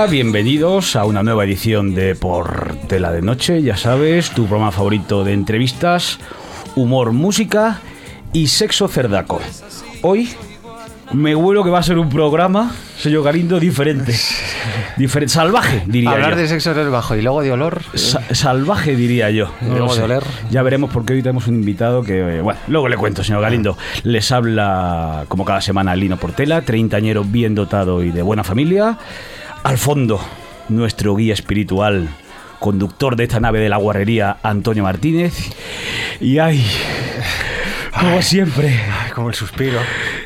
[0.00, 4.72] Hola, bienvenidos a una nueva edición de Por Tela de Noche, ya sabes, tu programa
[4.72, 6.18] favorito de entrevistas,
[6.74, 7.80] humor, música
[8.32, 9.42] y sexo cerdaco.
[10.00, 10.30] Hoy
[11.12, 14.14] me huelo que va a ser un programa, señor Galindo, diferente.
[14.96, 16.36] diferente salvaje, diría Hablar yo.
[16.38, 17.82] de sexo es bajo y luego de olor.
[17.92, 19.50] Sa- salvaje, diría yo.
[19.60, 20.22] No luego de oler.
[20.50, 23.76] Ya veremos porque hoy tenemos un invitado que, eh, bueno, luego le cuento, señor Galindo.
[24.04, 28.96] Les habla, como cada semana, Lino Portela, treintañero bien dotado y de buena familia.
[29.62, 30.20] Al fondo,
[30.68, 32.08] nuestro guía espiritual,
[32.58, 35.34] conductor de esta nave de la guarrería, Antonio Martínez.
[36.20, 36.64] Y ay,
[37.98, 39.78] como siempre, Ay, como el suspiro.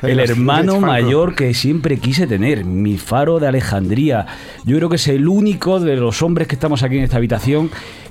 [0.03, 4.27] el hermano mayor que siempre quise tener, mi faro de Alejandría.
[4.65, 7.71] Yo creo que es el único de los hombres que estamos aquí en esta habitación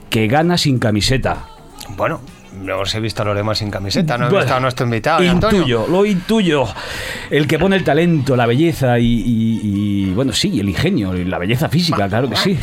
[0.10, 1.48] que gana sin camiseta.
[1.96, 2.20] Bueno,
[2.62, 4.86] no os he visto a los demás sin camiseta, no he Bueno, visto a nuestro
[4.86, 5.86] invitado, ¿eh, Intuyo, Antonio.
[5.90, 6.66] lo intuyo.
[7.30, 11.26] El que pone el talento, la belleza y, y- y, bueno, sí, el ingenio, y
[11.26, 12.60] la belleza física, claro que sí.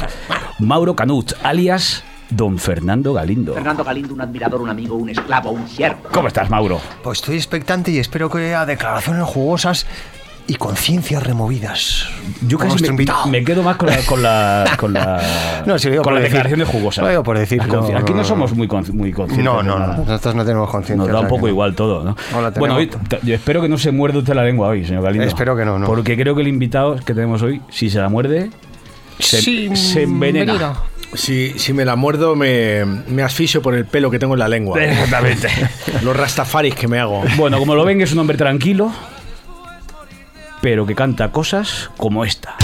[0.58, 3.54] Mauro Canut, alias Don Fernando Galindo.
[3.54, 5.98] Fernando Galindo, un admirador, un amigo, un esclavo, un siervo.
[6.12, 6.80] ¿Cómo estás, Mauro?
[7.02, 9.84] Pues estoy expectante y espero que a declaraciones jugosas
[10.50, 12.06] y conciencias removidas.
[12.42, 13.26] Yo casi nuestro me, invitado.
[13.28, 16.22] me quedo más con la, con la, con la, No, lo digo con por las
[16.22, 16.32] decir.
[16.38, 17.04] declaraciones jugosas.
[17.04, 18.56] Lo digo por decir, La conci- no, Aquí no, no, somos no.
[18.56, 19.44] muy, con- muy conscientes.
[19.44, 19.96] No, de no, no.
[20.04, 20.96] Nosotros no tenemos conciencia.
[21.06, 21.48] Nos da un poco no.
[21.52, 22.16] igual todo, ¿no?
[22.32, 22.90] No la bueno, hoy,
[23.22, 25.26] yo espero que no se muerde usted la lengua hoy, señor Galindo.
[25.26, 25.86] Espero que no, no.
[25.86, 28.50] Porque creo que el invitado que tenemos hoy, si se la muerde,
[29.20, 30.74] se, Sí, se envenena.
[31.14, 34.48] Si, si me la muerdo, me, me asfixio por el pelo que tengo en la
[34.48, 34.80] lengua.
[34.84, 35.48] Exactamente.
[36.02, 37.22] Los rastafaris que me hago.
[37.36, 38.92] bueno, como lo ven, es un hombre tranquilo,
[40.60, 42.56] pero que canta cosas como esta.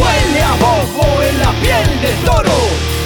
[0.00, 2.58] Huele a bobo en la piel de toro.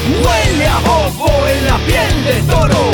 [0.09, 2.91] Huele a bobo en la piel de toro.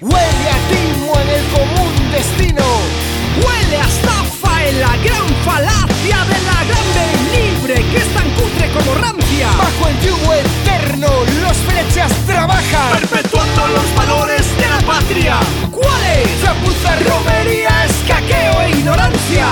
[0.00, 2.64] Huele a timo en el común destino.
[3.36, 3.88] Huele a
[7.94, 9.48] que es tan cutre como rancia.
[9.56, 11.08] Bajo el yugo eterno
[11.42, 12.98] los flechas trabajan.
[12.98, 15.36] Perpetuando los valores de la patria.
[15.70, 16.42] ¿Cuáles?
[16.42, 19.46] Chapuza, romería, escaqueo e ignorancia.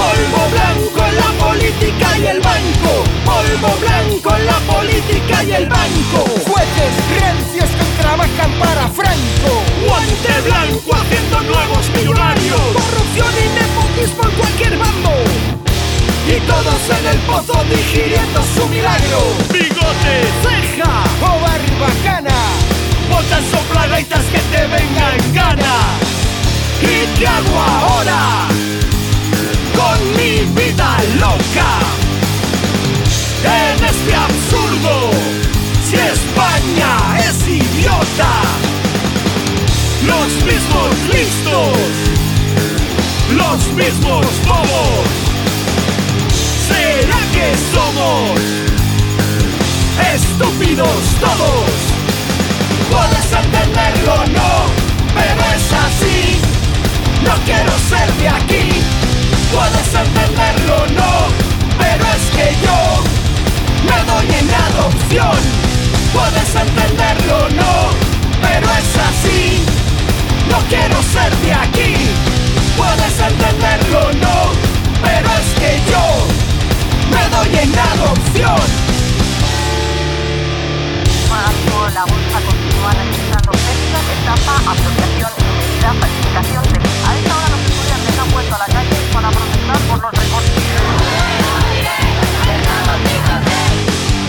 [0.00, 3.04] Polvo blanco en la política y el banco.
[3.28, 6.24] Polvo blanco en la política y el banco.
[6.48, 9.52] Jueces rencios que trabajan para Franco.
[9.84, 12.60] Guante blanco haciendo nuevos millonarios.
[12.80, 15.12] Corrupción y nepotismo en cualquier bando.
[16.32, 19.20] Y todos en el pozo digiriendo su milagro.
[19.52, 22.40] Bigote, ceja o barbacana.
[23.10, 25.76] Botas soplagaitas que te vengan gana.
[26.80, 28.48] ¿Y qué hago ahora?
[30.16, 31.70] Mi vida loca.
[33.42, 35.10] En este absurdo,
[35.88, 38.32] si España es idiota,
[40.06, 41.78] los mismos listos,
[43.32, 45.06] los mismos bobos.
[46.68, 48.40] ¿Será que somos
[50.14, 52.00] estúpidos todos?
[52.90, 54.52] Puedes entenderlo, no,
[55.14, 56.40] pero es así.
[57.24, 58.49] No quiero ser de aquí.
[59.52, 61.12] Puedes entenderlo, no,
[61.78, 62.78] pero es que yo
[63.84, 65.38] me doy en adopción.
[66.12, 67.90] Puedes entenderlo, no,
[68.42, 69.64] pero es así.
[70.48, 71.94] No quiero ser de aquí.
[72.76, 74.52] Puedes entenderlo, no,
[75.02, 76.04] pero es que yo
[77.10, 78.90] me doy en adopción.
[81.94, 86.78] La busca continúa registrando pesca, estafa, apropiación, inmunidad, falsificación de...
[86.78, 88.68] A esta hora los estudiantes han vuelto a la
[89.20, 90.64] para protestar por los recortes.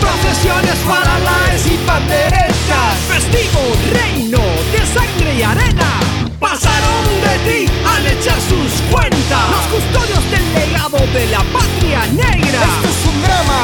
[0.00, 3.60] Procesiones para laes y panderetas, festivo
[3.92, 4.40] reino
[4.72, 5.90] de sangre y arena.
[6.38, 12.60] Pasaron de ti al echar sus cuentas, los custodios del legado de la patria negra.
[12.60, 13.62] Esto es un drama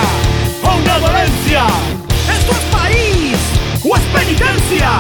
[0.65, 1.67] o una dolencia.
[2.33, 3.37] Esto es país
[3.85, 4.91] o es penitencia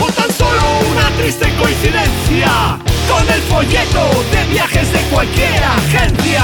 [0.00, 6.42] o tan solo una triste coincidencia pérdidas, está folleto de viajes de cualquier agencia.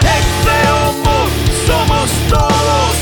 [0.00, 1.28] Exeomo,
[1.66, 2.92] somos todos.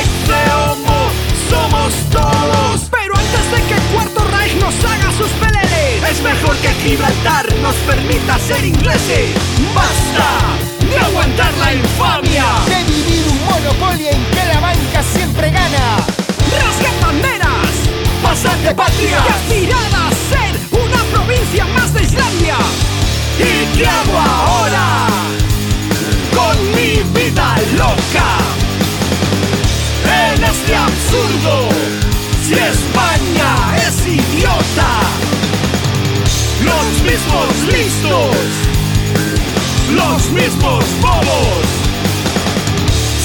[0.00, 1.10] Exeomo,
[1.48, 2.80] somos todos.
[2.90, 7.74] Pero antes de que Cuarto Reich nos haga sus peleles, es mejor que Gibraltar nos
[7.86, 9.30] permita ser ingleses.
[9.74, 10.28] ¡Basta!
[10.80, 12.44] De aguantar la infamia.
[12.66, 15.96] De vivir un monopolio en que la banca siempre gana.
[16.50, 17.50] Rasgan banderas.
[18.22, 19.18] Pasad de patria.
[19.24, 19.90] Y aspirad
[21.58, 22.56] más de Islandia.
[23.38, 25.06] ¿Y qué hago ahora?
[26.34, 28.30] Con mi vida loca.
[30.04, 31.68] En este absurdo.
[32.46, 34.90] Si España es idiota.
[36.64, 38.36] Los mismos listos.
[39.92, 41.66] Los mismos bobos.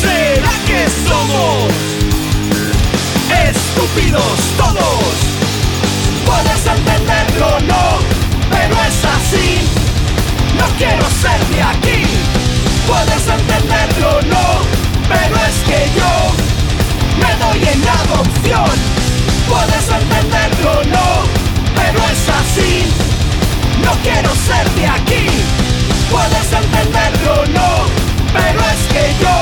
[0.02, 1.96] ¿Será que somos?
[3.50, 5.36] estúpidos todos.
[6.26, 8.15] Puedes entenderlo, no.
[10.58, 12.06] No quiero ser de aquí.
[12.88, 14.46] Puedes entenderlo, no,
[15.10, 16.12] pero es que yo
[17.20, 18.76] me doy en adopción.
[19.50, 21.08] Puedes entenderlo, no,
[21.76, 22.86] pero es así.
[23.84, 25.28] No quiero ser de aquí.
[26.12, 27.70] Puedes entenderlo, no,
[28.34, 29.36] pero es que yo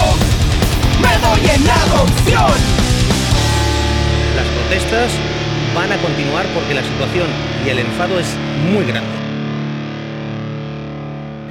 [1.01, 2.53] me doy en adopción.
[4.35, 5.11] Las protestas
[5.75, 7.27] van a continuar porque la situación
[7.65, 8.35] y el enfado es
[8.71, 9.22] muy grande.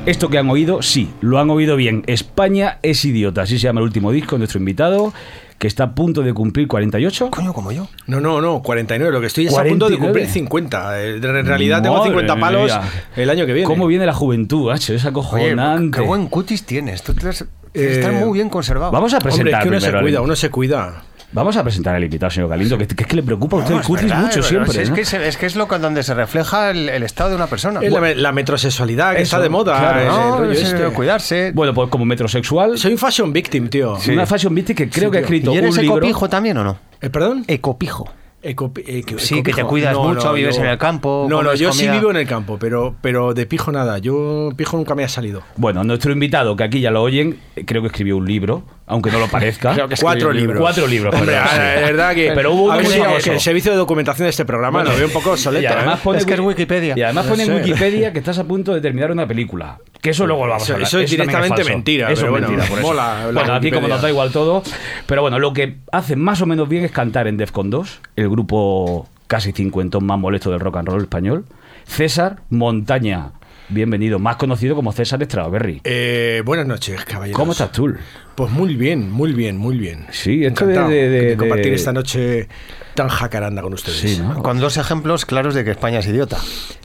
[0.05, 2.03] Esto que han oído, sí, lo han oído bien.
[2.09, 5.13] España es idiota, así se llama el último disco de nuestro invitado,
[5.59, 7.31] que está a punto de cumplir 48.
[7.31, 7.87] Coño, como yo.
[8.09, 9.13] No, no, no, 49.
[9.13, 10.09] Lo que estoy es a punto de 49.
[10.09, 11.03] cumplir 50.
[11.03, 12.83] Eh, En realidad tengo Madre 50 palos mía.
[13.15, 13.67] el año que viene.
[13.69, 14.93] ¿Cómo viene la juventud, Hacho?
[14.93, 15.99] Es Oye, acojonante.
[16.01, 17.03] qué buen cutis tienes.
[17.05, 17.43] Tú te has-
[17.75, 18.91] Eh, estás muy bien conservado.
[18.91, 21.03] Vamos a Hombre, presentar es que uno se primero al- cuida, uno se cuida.
[21.33, 23.71] Vamos a presentar al invitado, señor Galindo, que, que es que le preocupa a usted
[23.71, 24.73] No, el es cutis verdad, mucho pero siempre.
[24.73, 24.95] si es, ¿no?
[24.95, 27.81] que es que es lo que donde se refleja el, el estado de una persona.
[27.83, 29.79] Es la, la metrosexualidad que Eso, está de moda.
[29.79, 30.87] claro, el es, este.
[30.87, 31.53] eh, cuidarse.
[31.55, 33.97] Bueno, pues como metrosexual, Soy un fashion victim, tío.
[34.13, 35.97] una fashion victim que creo que ha escrito ¿Y eres un libro.
[35.99, 36.79] ecopijo también o no?
[37.01, 37.45] Eh, ¿Perdón?
[37.49, 38.13] Ecopijo.
[38.45, 41.81] Eco- eco- Sí, que te cuidas mucho, vives en el campo, No, no, yo sí
[41.87, 41.93] comida.
[42.01, 43.99] vivo en el campo, pero, pero de pijo nada.
[43.99, 45.43] Yo pijo nunca me ha salido.
[45.57, 49.11] Bueno, nuestro invitado, que aquí ya lo oyen, eh, creo que escribió un libro, aunque
[49.13, 49.73] no lo parezca.
[49.75, 50.61] Creo que Cuatro un libros.
[50.61, 51.57] Cuatro libros, Hombre, sí.
[51.77, 52.33] es verdad que.
[52.35, 55.31] Pero hubo sí, que el servicio de documentación de este programa lo veo un poco
[55.31, 55.73] Y obsoleto.
[55.73, 56.03] además ¿eh?
[56.03, 56.95] pone Es que es Wiki- Wikipedia.
[56.97, 57.55] Y además No pone en.
[57.55, 59.79] Wikipedia que estás a punto de terminar una película.
[60.01, 60.89] Que eso luego lo vamos Eso- a hablar.
[60.89, 61.71] eso es directamente falso.
[61.71, 63.33] mentira, Eso pero es bueno, mentira, por eso.
[63.33, 64.63] bueno, aquí como nos da igual todo.
[65.07, 68.29] Pero bueno, lo que hace más o menos bien es cantar en Defcon 2, el
[68.33, 71.45] grupo casi cincuentón más molesto del rock and roll español.
[71.85, 73.33] César Montaña,
[73.69, 75.81] bienvenido, más conocido como César Strawberry.
[75.85, 77.39] Eh, buenas noches, caballeros.
[77.39, 77.95] ¿Cómo estás tú?
[78.35, 80.07] Pues muy bien, muy bien, muy bien.
[80.11, 82.49] Sí, esto de- Encantado de- de- de compartir de- esta noche
[82.95, 83.99] tan jacaranda con ustedes.
[83.99, 84.43] Sí, ¿no?
[84.43, 86.39] Con dos ejemplos claros de que España es idiota.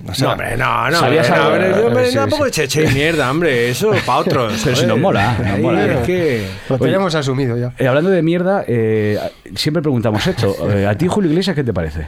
[0.07, 0.99] O sea, No, hombre, no, no.
[0.99, 2.61] ¿Sabías hombre, no, hombre, Sí, tampoco sí.
[2.61, 3.69] eche mierda, hombre.
[3.69, 4.61] Eso para otros.
[4.63, 5.85] Pero si nos mola, nos Ahí, mola.
[5.85, 6.47] Es que.
[6.69, 7.73] Lo tenemos asumido ya.
[7.77, 9.17] Eh, hablando de mierda, eh,
[9.55, 10.55] siempre preguntamos esto.
[10.77, 12.07] Eh, ¿A ti, Julio Iglesias, qué te parece?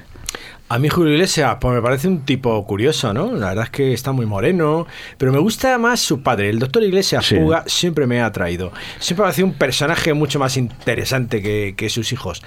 [0.72, 3.32] A mí Julio Iglesias, pues me parece un tipo curioso, ¿no?
[3.34, 4.86] La verdad es que está muy moreno,
[5.18, 6.50] pero me gusta más su padre.
[6.52, 7.38] El doctor Iglesias Sí.
[7.38, 8.72] Puga siempre me ha atraído.
[9.00, 12.44] Siempre me ha parecido un personaje mucho más interesante que, que sus hijos.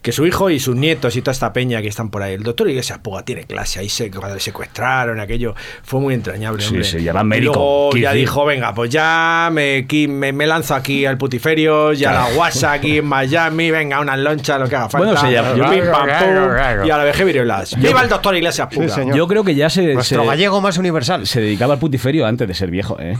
[0.00, 2.32] Que su hijo y sus nietos y toda esta peña que están por ahí.
[2.34, 3.80] El doctor Iglesias Puga tiene clase.
[3.80, 6.84] Ahí se, cuando le secuestraron, aquello fue muy entrañable, Sí, hombre.
[6.84, 8.20] sí, y además Y luego ya decir.
[8.20, 12.98] dijo, venga, pues ya me, me, me lanzo aquí al putiferio, ya la guasa aquí
[12.98, 15.08] en Miami, venga, unas lonchas, lo que haga falta.
[15.08, 16.86] Bueno, se llama- yo- Pim, pam, Claro, pum, claro.
[16.86, 17.26] y a la vejez
[17.74, 17.92] viruelas.
[17.92, 18.88] ¡Viva el doctor Iglesias Puga!
[18.88, 19.16] señor.
[19.16, 21.26] Yo creo que ya se, Nuestro se, gallego más universal.
[21.26, 23.16] se dedicaba al putiferio antes de ser viejo, ¿eh?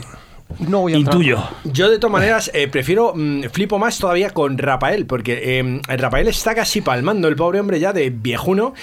[0.59, 1.15] No voy a entrar.
[1.15, 1.43] Intuyo.
[1.65, 6.27] Yo de todas maneras eh, prefiero, mm, flipo más todavía con Rafael, porque eh, Rafael
[6.29, 8.73] está casi palmando el pobre hombre ya de viejuno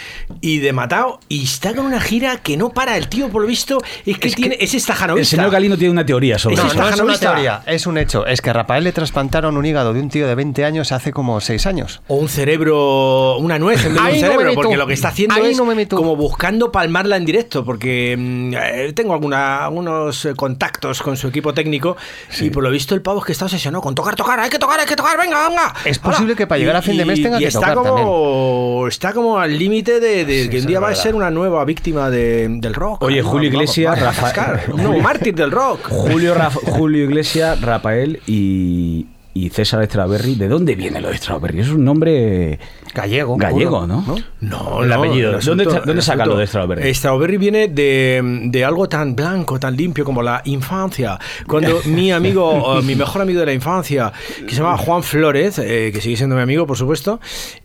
[0.40, 3.49] y de matado, y está con una gira que no para el tío, por lo
[3.49, 5.37] visto, es que tiene, es El estajanovista.
[5.37, 6.75] señor Galino tiene una teoría sobre Es No, eso.
[6.75, 8.26] esta no es una teoría, es un hecho.
[8.26, 11.12] Es que a Rafael le trasplantaron un hígado de un tío de 20 años hace
[11.12, 12.02] como 6 años.
[12.09, 14.92] O un cerebro, una nuez en vez de un no me cerebro, porque lo que
[14.94, 15.97] está haciendo Ahí es no me meto.
[15.97, 21.28] como buscando palmarla en directo, porque mm, eh, tengo alguna, algunos eh, contactos con su
[21.28, 21.97] equipo técnico
[22.41, 24.59] y por lo visto el pavo es que está obsesionado con tocar, tocar, hay que
[24.59, 25.75] tocar, hay que tocar, venga, venga.
[25.85, 28.87] Es posible que para llegar a fin de mes tenga y que está tocar como,
[28.89, 32.11] Está como al límite de, de que un día va a ser una nueva víctima
[32.11, 33.03] de- del rock.
[33.03, 33.29] Oye, ¿no?
[33.31, 34.65] Julio Iglesias, vamos a Rafa- cascar.
[34.73, 35.89] Un nuevo mártir del rock.
[35.89, 36.35] Julio,
[36.67, 40.35] Julio Iglesias, Rafael y, y César Strawberry.
[40.35, 41.61] ¿De dónde viene lo de Strawberry?
[41.61, 42.59] Es un nombre
[42.95, 43.37] Gallego.
[43.37, 44.05] gallego, ¿no?
[44.41, 45.39] No, El no, apellido.
[45.41, 46.95] ¿Dónde, dónde sacan lo de Strawberry?
[46.95, 51.19] Strawberry viene de, de algo tan blanco, tan limpio como la infancia.
[51.47, 55.91] Cuando mi amigo, mi mejor amigo de la infancia, que se llama Juan Flores, eh,
[55.93, 57.21] que sigue siendo mi amigo, por supuesto,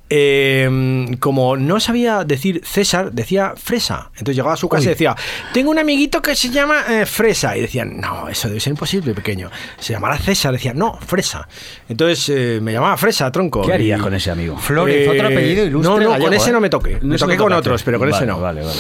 [0.10, 4.10] eh, como no sabía decir César, decía Fresa.
[4.14, 5.16] Entonces llegaba a su casa y decía,
[5.54, 7.56] tengo un amiguito que se llama eh, Fresa.
[7.58, 9.50] Y decían, no, eso debe ser imposible, pequeño.
[9.80, 10.52] Se llamará César.
[10.54, 11.48] Decía, no, Fresa.
[11.88, 13.62] Entonces eh, me llamaba Fresa, tronco.
[13.62, 14.58] ¿Qué harías Y- con ese amigo?
[14.58, 15.90] Flores, Eh, otro apellido ilustre.
[16.06, 16.54] No, no, con ese ¿eh?
[16.54, 17.00] no me toqué.
[17.02, 18.40] Me toqué con otros, pero con Vale, ese no.
[18.40, 18.80] Vale, vale.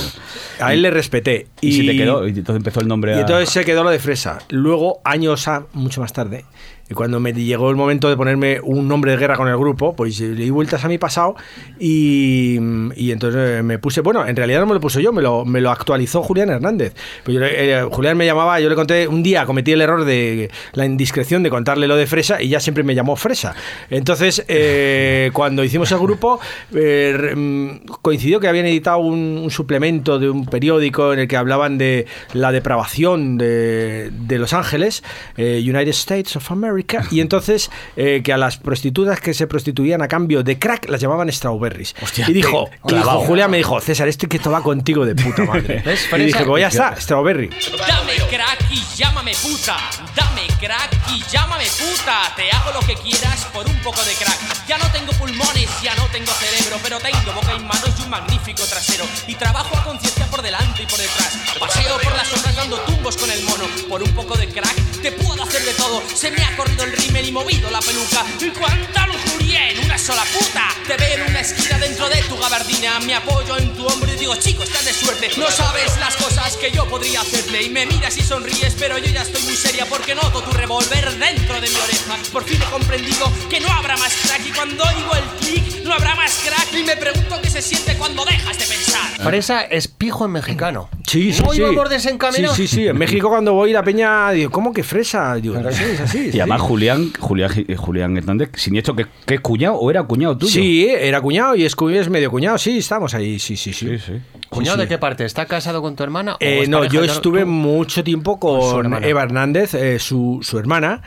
[0.60, 1.48] A él le respeté.
[1.62, 3.90] Y, si te quedó, y entonces empezó el nombre Y a- entonces se quedó lo
[3.92, 4.40] de fresa.
[4.50, 6.46] Luego, años a, mucho más tarde,
[6.90, 9.96] y cuando me llegó el momento de ponerme un nombre de guerra con el grupo,
[9.96, 11.36] pues eh, le di vueltas a mi pasado
[11.80, 12.58] y,
[12.96, 15.46] y entonces eh, me puse, bueno, en realidad no me lo puse yo, me lo,
[15.46, 16.96] me lo actualizó Julián Hernández.
[17.24, 20.50] Pues yo eh, Julián me llamaba, yo le conté, un día cometí el error de
[20.74, 23.56] la indiscreción de contarle lo de fresa y ya siempre me llamó fresa.
[23.90, 26.40] Entonces, eh, cuando hicimos el grupo,
[26.74, 31.38] eh, mm, coincidió que habían editado un, un suplemento de un periódico en el que
[31.38, 35.04] hablaban de la depravación de, de Los Ángeles,
[35.38, 36.79] United States of America,
[37.12, 41.02] y entonces eh, que a las prostitutas que se prostituían a cambio de crack las
[41.02, 41.96] llamaban strawberries.
[42.02, 43.20] Hostia, y dijo, te- y dijo.
[43.22, 45.82] Julián me dijo, César, esto que esto va contigo de puta madre.
[45.86, 47.50] ¿Ves, y dije, pues ya está, strawberry.
[47.50, 49.78] Dame crack y llámame puta.
[50.16, 52.34] Dame crack y llámame puta.
[52.36, 54.68] Te hago lo que quieras por un poco de crack.
[54.68, 58.10] Ya no tengo pulmones, ya no tengo cerebro, pero tengo boca y manos y un
[58.10, 59.06] magnífico trasero.
[59.28, 61.38] Y trabajo a conciencia por delante y por detrás.
[61.60, 63.66] Paseo por las horas dando tumbos con el mono.
[63.88, 66.04] Por un poco de crack te puedo hacer de todo.
[66.14, 68.26] Se me ha corrido el rímel y movido la peluca.
[68.40, 70.68] Y cuánta lujuria en una sola puta.
[70.86, 73.00] Te veo en una esquina dentro de tu gabardina.
[73.00, 75.32] Me apoyo en tu hombro y digo, chico, estás de suerte.
[75.38, 77.64] No sabes las cosas que yo podría hacerle.
[77.64, 81.18] Y me miras y sonríes, pero yo ya estoy muy seria porque noto tu revólver
[81.18, 82.18] dentro de mi oreja.
[82.32, 84.46] Por fin he comprendido que no habrá más crack.
[84.46, 86.80] Y cuando oigo el clic, no habrá más crack.
[86.80, 89.26] Y me pregunto qué se siente cuando dejas de pensar.
[89.26, 90.88] Fresa es pijo en mexicano.
[91.06, 91.62] Sí, sí, ¿No sí.
[91.62, 92.56] íbamos desencaminados?
[92.56, 92.88] Sí, sí, sí.
[92.88, 95.36] En México cuando voy la peña, digo, ¿cómo que fresa?
[95.36, 96.28] Digo, es así.
[96.28, 96.40] Y sí.
[96.40, 100.52] además Julián, Julián, eh, Julián Hernández, siniestro, que, que es cuñado o era cuñado tuyo.
[100.52, 103.88] Sí, era cuñado y es, es medio cuñado, sí, estamos ahí, sí, sí, sí.
[103.88, 104.14] sí, sí.
[104.50, 104.82] ¿Cuñado sí.
[104.84, 105.26] de qué parte?
[105.26, 106.36] ¿Está casado con tu hermana?
[106.36, 107.48] o Eh, no, yo estuve tú?
[107.48, 109.04] mucho tiempo Con con.
[109.04, 111.02] Eva Hernández, eh, su, su hermana.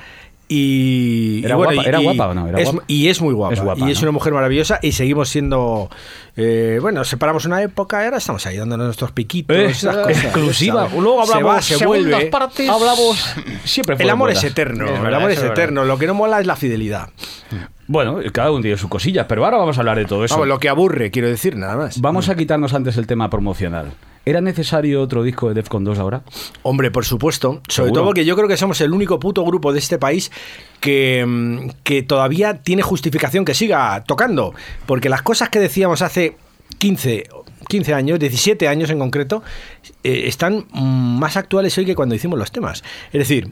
[0.49, 2.49] Y, ¿Era y bueno, guapa- y- era y guapa o no?
[2.49, 2.85] ¿Era es- guapa?
[2.87, 3.55] Y es muy guapa.
[3.55, 4.03] Es guapa, y es ¿no?
[4.09, 5.89] una mujer maravillosa y seguimos siendo.
[6.37, 9.57] eh, bueno, separamos una época y ahora estamos ahí dándonos nuestros piquitos.
[9.57, 10.25] Eh, esas cosas.
[10.25, 10.89] exclusiva.
[10.93, 12.27] Luego va, hablamos se vuelve.
[12.27, 12.69] partes.
[12.69, 13.35] Hablamos
[13.65, 14.45] siempre El amor buenas.
[14.45, 14.85] es eterno.
[14.87, 15.85] Es el amor es eterno.
[15.85, 17.09] Lo que no mola es la fidelidad.
[17.87, 20.35] Bueno, cada uno tiene sus cosillas, pero ahora vamos a hablar de todo eso.
[20.35, 22.01] Vamos, lo que aburre, quiero decir, nada más.
[22.01, 23.93] Vamos a quitarnos antes el tema promocional.
[24.25, 26.23] ¿Era necesario otro disco de Defcon 2 ahora?
[26.63, 27.61] Hombre, por supuesto.
[27.69, 27.93] Sobre Seguro.
[27.93, 30.31] todo porque yo creo que somos el único puto grupo de este país
[30.81, 34.55] que, mm, que todavía tiene justificación que siga tocando.
[34.87, 36.37] Porque las cosas que decíamos hace
[36.79, 37.29] 15,
[37.69, 39.43] 15 años, 17 años en concreto,
[40.05, 42.85] eh, están mm, más actuales hoy que cuando hicimos los temas.
[43.13, 43.51] Es decir...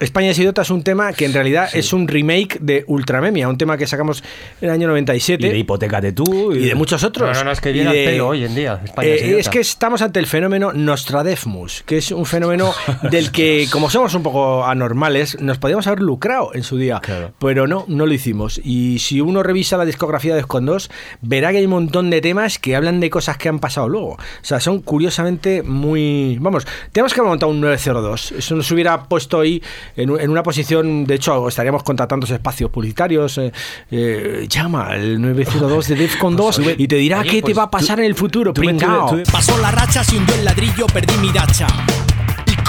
[0.00, 3.58] España es idiota es un tema que en realidad es un remake de Ultramemia, un
[3.58, 4.24] tema que sacamos
[4.60, 6.52] en el año 97 Y de Hipoteca de tú.
[6.52, 7.28] y de muchos otros.
[7.28, 9.22] No, no, no, es que viene al de- pelo hoy en día, España Eh, es
[9.22, 9.40] idiota.
[9.40, 12.72] es que estamos ante el fenómeno Nostradefmus, que es un fenómeno
[13.10, 17.00] del que, como somos un poco anormales, nos podíamos haber lucrado en su día.
[17.00, 17.32] Claro.
[17.38, 18.60] Pero no, no lo hicimos.
[18.64, 20.90] Y si uno revisa la discografía de Escondos,
[21.20, 24.12] verá que hay un montón de temas que hablan de cosas que han pasado luego.
[24.12, 26.38] O sea, son curiosamente muy.
[26.40, 28.32] Vamos, tenemos que haber montado un 902.
[28.32, 29.62] Eso nos hubiera puesto ahí
[29.96, 31.04] en, en una posición.
[31.04, 33.38] De hecho, estaríamos contratando espacios publicitarios.
[33.38, 33.52] eh,
[33.90, 37.62] eh, llama al 902 de Defcon 2 y te dirá Oye, qué te pues, va
[37.64, 38.52] a pasar en el futuro.
[38.52, 38.62] tú
[39.32, 41.66] Pasó la racha, se hundió el ladrillo, perdí mi dacha.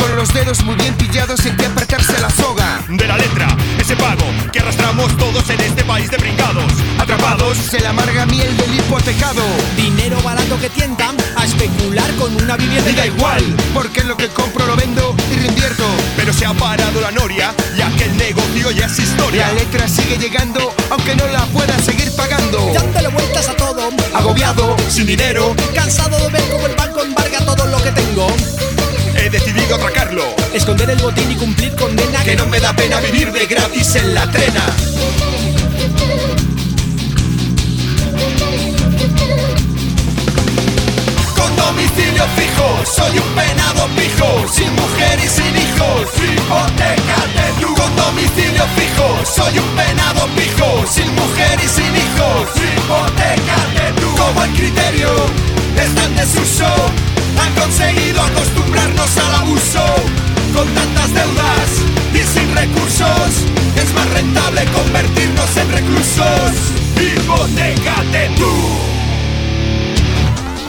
[0.02, 2.82] Con los dedos muy bien pillados sentí apretarse la soga.
[2.90, 7.56] de la letra, ese pago que arrastramos todos en este país de brincados, atrapados.
[7.58, 9.44] Se la amarga miel del hipotecado.
[9.78, 13.44] Dinero barato que tientan a especular con una vivienda Y da igual,
[13.76, 15.86] porque lo que compro lo vendo y reinvierto.
[16.16, 19.48] Pero se ha parado la noria, ya que el negocio ya es historia.
[19.48, 22.72] La letra sigue llegando, aunque no la pueda seguir pagando.
[22.74, 23.90] dándole vueltas a todo.
[24.16, 28.28] Agobiado, Sin dinero, Cansado de ver cómo el banco embarga todo lo que tengo.
[29.32, 30.24] Decidido atracarlo.
[30.54, 34.14] Esconder el botín y cumplir condena Que no me da pena vivir de gratis en
[34.14, 34.66] la trena.
[41.36, 47.74] Con domicilio fijo, soy un penado pijo, sin mujer y sin hijos, hipotecate tú.
[47.74, 54.16] Con domicilio fijo, soy un penado pijo, sin mujer y sin hijos, hipotecate tú.
[54.18, 56.66] Como el criterio está en desuso,
[57.40, 59.86] han conseguido acostumbrarnos al abuso.
[60.56, 61.70] Con tantas deudas
[62.14, 66.52] y sin recursos, es más rentable convertirnos en reclusos.
[66.96, 68.92] Hipotecate tú.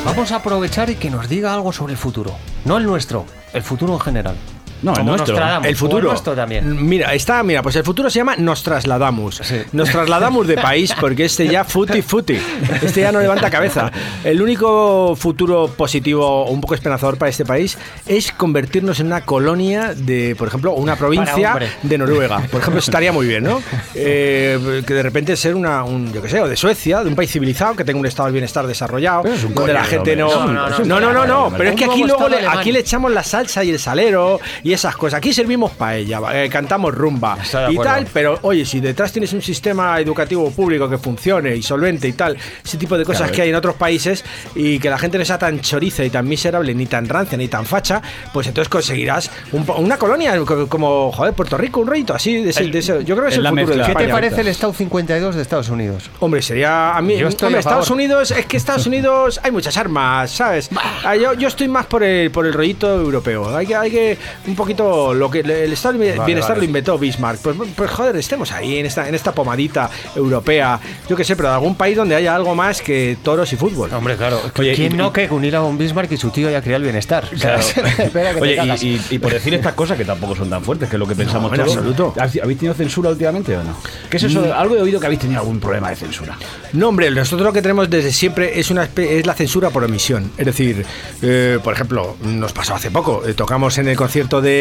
[0.04, 2.36] Vamos a aprovechar y que nos diga algo sobre el futuro.
[2.64, 4.36] No el nuestro, el futuro en general.
[4.82, 5.34] No, el nuestro.
[5.34, 6.08] Nostradamus, El futuro.
[6.08, 6.86] nuestro también.
[6.88, 9.40] Mira, está, mira, pues el futuro se llama Nos trasladamos.
[9.72, 12.36] Nos trasladamos de país porque este ya futi futi.
[12.82, 13.90] Este ya no levanta cabeza.
[14.24, 19.94] El único futuro positivo, un poco esperanzador para este país es convertirnos en una colonia
[19.94, 22.40] de, por ejemplo, una provincia de Noruega.
[22.50, 23.62] Por ejemplo, estaría muy bien, ¿no?
[23.94, 27.14] Eh, que de repente ser una, un, yo qué sé, o de Suecia, de un
[27.16, 30.16] país civilizado que tenga un estado del bienestar desarrollado, Pero es un donde la gente
[30.16, 30.46] no.
[30.52, 33.62] No, no, no, no, pero es que aquí luego le, aquí le echamos la salsa
[33.64, 35.18] y el salero y esas cosas.
[35.18, 37.36] Aquí servimos paella, eh, cantamos rumba
[37.70, 42.08] y tal, pero oye, si detrás tienes un sistema educativo público que funcione y solvente
[42.08, 43.34] y tal, ese tipo de cosas Claro.
[43.34, 44.24] que hay en otros países
[44.54, 47.48] y que la gente no sea tan choriza y tan miserable, ni tan rancia, ni
[47.48, 48.00] tan facha,
[48.32, 52.42] pues entonces conseguirás un una colonia co- como, joder, Puerto Rico, un rollito así.
[52.42, 53.86] De ese- de ese- yo creo que es el futuro de mezcla.
[53.86, 54.12] ¿Qué te España.
[54.14, 56.10] parece el Estado 52 de Estados Unidos?
[56.20, 57.16] Hombre, sería a mí.
[57.16, 57.80] Yo estoy hombre, a favor.
[57.82, 60.68] Estados Unidos, es que Estados Unidos hay muchas armas, ¿sabes?
[61.04, 63.56] Ah, yo, yo estoy más por el, por el rollito europeo.
[63.56, 66.60] Hay que, hay que un poquito lo que el estado de bienestar vale.
[66.60, 67.40] lo inventó Bismarck.
[67.40, 70.78] Pues, pues joder, estemos ahí en esta, en esta pomadita europea.
[71.08, 73.92] Yo qué sé, pero de algún país donde haya algo más que toros y fútbol.
[73.92, 74.40] Hombre, claro.
[74.58, 76.84] Oye, ¿Quién y- no que unir a un Bismarck y su tío ya crear el
[76.84, 77.28] bienestar?
[77.32, 80.96] Que Oye, y, y- y por decir estas cosas que tampoco son tan fuertes, que
[80.96, 81.76] es lo que pensamos en todos.
[81.76, 82.14] absoluto.
[82.18, 83.76] ¿Habéis tenido censura últimamente o no?
[84.10, 84.52] ¿Qué es eso?
[84.54, 86.36] Algo he oído que habéis tenido algún problema de censura.
[86.72, 90.30] No, hombre, nosotros lo que tenemos desde siempre es una es la censura por omisión.
[90.38, 90.84] Es decir,
[91.22, 94.51] eh, por ejemplo, nos pasó hace poco, eh, tocamos en el concierto de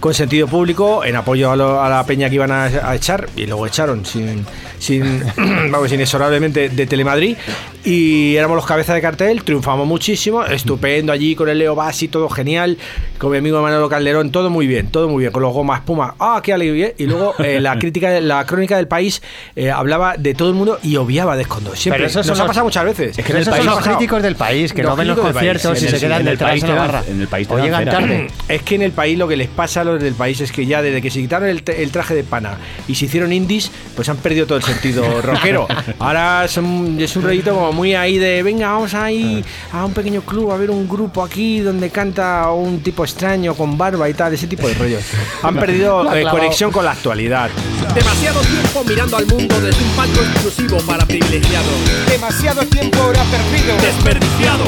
[0.00, 3.46] Consentido Público en apoyo a, lo- a la peña que iban a, a echar y
[3.46, 4.44] luego echaron sin,
[4.78, 5.22] sin
[5.70, 7.36] vamos, inexorablemente de Telemadrid
[7.84, 12.28] y éramos los cabezas de cartel, triunfamos muchísimo, estupendo allí con el Leo Bassi, todo
[12.28, 12.76] genial,
[13.18, 16.14] con mi amigo Manolo Calderón, todo muy bien, todo muy bien, con los gomas Puma,
[16.18, 16.92] ah, qué alegría.
[16.98, 19.22] Y luego eh, la crítica, la crónica del país
[19.54, 21.76] eh, hablaba de todo el mundo y obviaba de escondo.
[21.76, 23.18] Siempre, Pero esos nos ha pasado muchas veces.
[23.18, 25.82] Es que esos son los críticos del país, que Los no ven los país, conciertos
[25.82, 27.04] y se quedan detrás la barra.
[27.08, 28.26] en el país o llegan tarde.
[28.48, 30.66] Es que en el país lo que les pasa a los del país es que
[30.66, 34.16] ya desde que se quitaron el, traje de pana y se hicieron indies, pues han
[34.18, 35.66] perdido todo el sentido rockero.
[35.98, 40.22] Ahora son- es un rollito como muy ahí de, venga, vamos ahí a un pequeño
[40.22, 44.34] club a ver un grupo aquí donde canta un tipo extraño con barba y tal,
[44.34, 45.02] ese tipo de rollos.
[45.42, 47.50] Han perdido eh, conexión con la actualidad.
[47.94, 51.72] Demasiado tiempo mirando al mundo desde un palco exclusivo para privilegiados.
[52.08, 53.74] Demasiado tiempo ahora perdido.
[53.80, 54.64] Desperdiciado.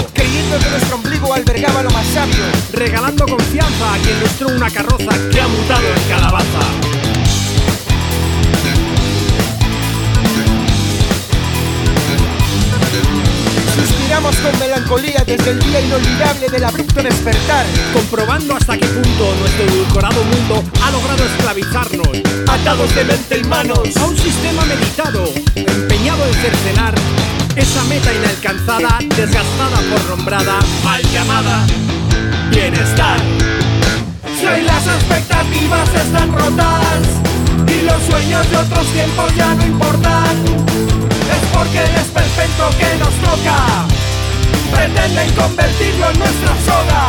[4.28, 6.60] Mostró una carroza que ha mutado en calabaza.
[13.74, 17.64] Suspiramos con melancolía desde el día inolvidable del abrupto despertar.
[17.94, 22.08] Comprobando hasta qué punto nuestro edulcorado mundo ha logrado esclavizarnos.
[22.48, 23.96] Atados de mente y manos.
[23.96, 26.94] A un sistema meditado, empeñado en cercenar
[27.56, 31.66] esa meta inalcanzada, desgastada por nombrada, mal llamada
[32.50, 33.20] bienestar.
[34.50, 37.04] Hoy las expectativas están rotas
[37.66, 40.36] y los sueños de otros tiempos ya no importan,
[41.34, 43.84] es porque el esperpento que nos toca
[44.72, 47.08] pretenden convertirlo en nuestra soga.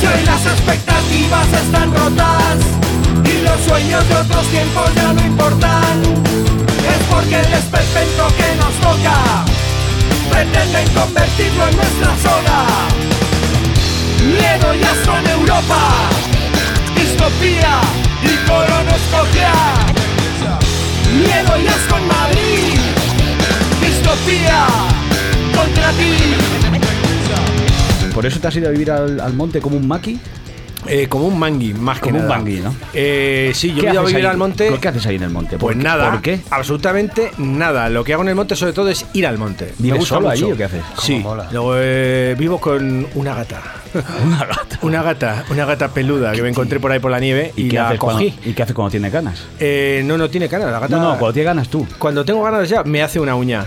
[0.00, 2.58] Si hoy las expectativas están rotas
[3.24, 8.74] y los sueños de otros tiempos ya no importan, es porque el esperpento que nos
[8.82, 9.44] toca
[10.30, 12.94] pretenden convertirlo en nuestra soga.
[14.26, 15.78] Miedo y asco en Europa,
[16.96, 17.80] distopía
[18.22, 19.52] y colonoscopia.
[21.12, 22.78] Miedo y asco en Madrid,
[23.80, 24.66] distopía
[25.54, 26.14] contra ti.
[28.14, 30.18] ¿Por eso te has ido a vivir al, al monte como un maqui?
[30.86, 32.36] Eh, como un mangui, más que Como un nada.
[32.36, 32.74] mangui, ¿no?
[32.92, 34.30] Eh, sí, yo ¿Qué me he ido a vivir ahí?
[34.30, 34.78] al monte.
[34.78, 35.56] ¿Qué haces ahí en el monte?
[35.56, 36.40] Pues nada, ¿Por qué?
[36.50, 37.88] absolutamente nada.
[37.88, 39.72] Lo que hago en el monte, sobre todo, es ir al monte.
[39.78, 40.44] Me ¿Vives gusta solo mucho.
[40.44, 40.82] allí o qué haces?
[41.02, 41.48] Sí, mola.
[41.52, 43.62] luego, eh, vivo con una gata.
[44.24, 44.78] Una gata.
[44.82, 47.68] Una gata, una gata peluda que me encontré por ahí por la nieve y, ¿Y,
[47.68, 48.30] qué la haces cogí.
[48.30, 49.44] cuando, ¿Y qué hace cuando tiene ganas?
[49.58, 50.96] Eh, no, no tiene cara, la gata.
[50.96, 51.86] No, no, cuando tiene ganas tú.
[51.98, 53.66] Cuando tengo ganas ya, me hace una uña.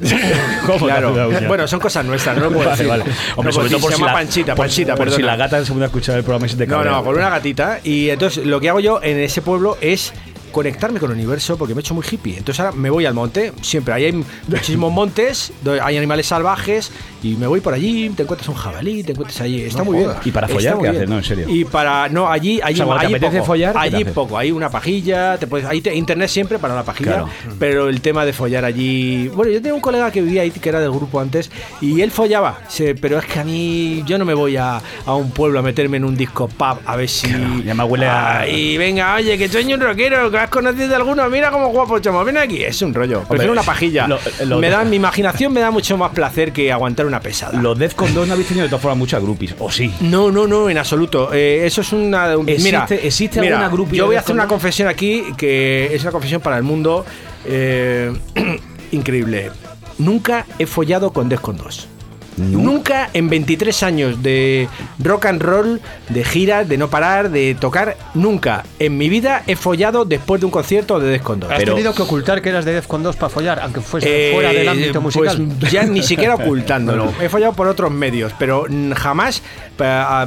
[0.66, 1.08] ¿Cómo claro.
[1.10, 1.48] hace una uña?
[1.48, 2.86] Bueno, son cosas nuestras, no lo puedo Vale, decir.
[2.88, 3.04] vale.
[3.36, 5.64] Hombre, sobre todo por se si llama la, Panchita, por- Panchita, por si la gata
[5.64, 7.80] se puede escuchar el programa se te No, no, con una gatita.
[7.84, 10.12] Y entonces lo que hago yo en ese pueblo es
[10.56, 12.38] conectarme con el universo porque me he hecho muy hippie.
[12.38, 13.92] Entonces ahora me voy al monte, siempre.
[13.92, 16.90] Ahí hay muchísimos montes, hay animales salvajes
[17.22, 19.60] y me voy por allí, te encuentras un jabalí, te encuentras allí.
[19.60, 20.10] Está muy bien.
[20.24, 21.08] ¿Y para follar qué haces?
[21.10, 21.46] No, en serio.
[21.46, 22.08] Y para.
[22.08, 23.46] No, allí, allí, O sea, allí apetece poco.
[23.46, 24.38] follar, ¿qué te allí poco.
[24.38, 27.10] Hay una pajilla, te puedes, hay internet siempre para la pajilla.
[27.10, 27.28] Claro.
[27.58, 29.28] Pero el tema de follar allí.
[29.28, 31.50] Bueno, yo tenía un colega que vivía ahí, que era del grupo antes,
[31.82, 32.60] y él follaba.
[33.02, 34.02] pero es que a mí.
[34.06, 36.96] Yo no me voy a, a un pueblo a meterme en un disco pub a
[36.96, 37.28] ver si.
[37.64, 41.28] ya me huele a- Y venga, oye, que sueño un rockero, ¿has conocido alguno?
[41.28, 42.62] Mira cómo guapo chamo, ven aquí.
[42.64, 43.22] Es un rollo.
[43.28, 44.06] Prefiero una pajilla.
[44.08, 47.60] lo- lo- me da, mi imaginación me da mucho más placer que aguantar una pesada.
[47.60, 49.92] Los Defcon 2 no habéis tenido de todas formas muchas groupies, ¿o sí?
[50.00, 51.32] No, no, no, en absoluto.
[51.32, 52.36] Eh, eso es una.
[52.36, 55.90] un- ¿Existe- mira, existe mira, alguna groupie Yo voy a hacer una confesión aquí que
[55.94, 57.04] es una confesión para el mundo
[57.44, 58.12] eh,
[58.92, 59.50] increíble.
[59.98, 61.88] Nunca he follado con Defcon 2.
[62.36, 64.68] Nunca en 23 años de
[64.98, 69.56] rock and roll, de giras, de no parar, de tocar, nunca en mi vida he
[69.56, 71.50] follado después de un concierto de Defcon 2.
[71.50, 74.52] Has tenido que ocultar que eras de Defcon 2 para follar, aunque fuese Eh, fuera
[74.52, 75.48] del ámbito musical.
[75.60, 77.12] Pues ya ni siquiera ocultándolo.
[77.20, 79.42] He fallado por otros medios, pero jamás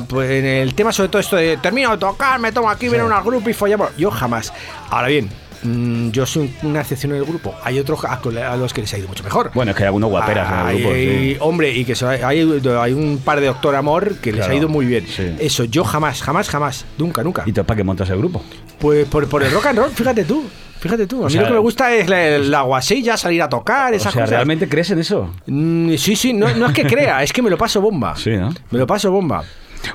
[0.08, 3.04] pues, en el tema sobre todo esto de termino de tocar, me tomo aquí, viene
[3.04, 3.96] una grupo y follamos.
[3.98, 4.52] Yo jamás.
[4.90, 5.30] Ahora bien,
[5.64, 7.54] mm, yo soy una excepción en el grupo.
[7.64, 8.14] Hay otros a,
[8.52, 9.52] a los que les ha ido mucho mejor.
[9.54, 10.96] Bueno, es que hay algunos guaperas en el Hay- grupo.
[10.96, 11.38] sí.
[11.40, 14.68] Hombre, y que so- hay, hay un par de Doctor Amor que les ha ido
[14.70, 15.06] muy bien.
[15.08, 15.36] sí.
[15.40, 16.86] Eso, yo jamás, jamás, jamás.
[16.98, 17.44] Nunca, nunca.
[17.46, 18.44] ¿Y tú para qué montas el grupo?
[18.80, 20.44] Pues por, por el rock and roll, fíjate tú.
[20.80, 21.24] Fíjate tú.
[21.24, 23.96] A mí sea, lo que me gusta es la, la guasilla, salir a tocar, O
[23.98, 24.30] esas sea, cosas.
[24.30, 25.30] ¿realmente crees en eso?
[25.46, 28.16] Mm, sí, sí, no, no es que crea, es que me lo paso bomba.
[28.16, 28.54] Sí, ¿no?
[28.72, 29.44] Me lo paso bomba.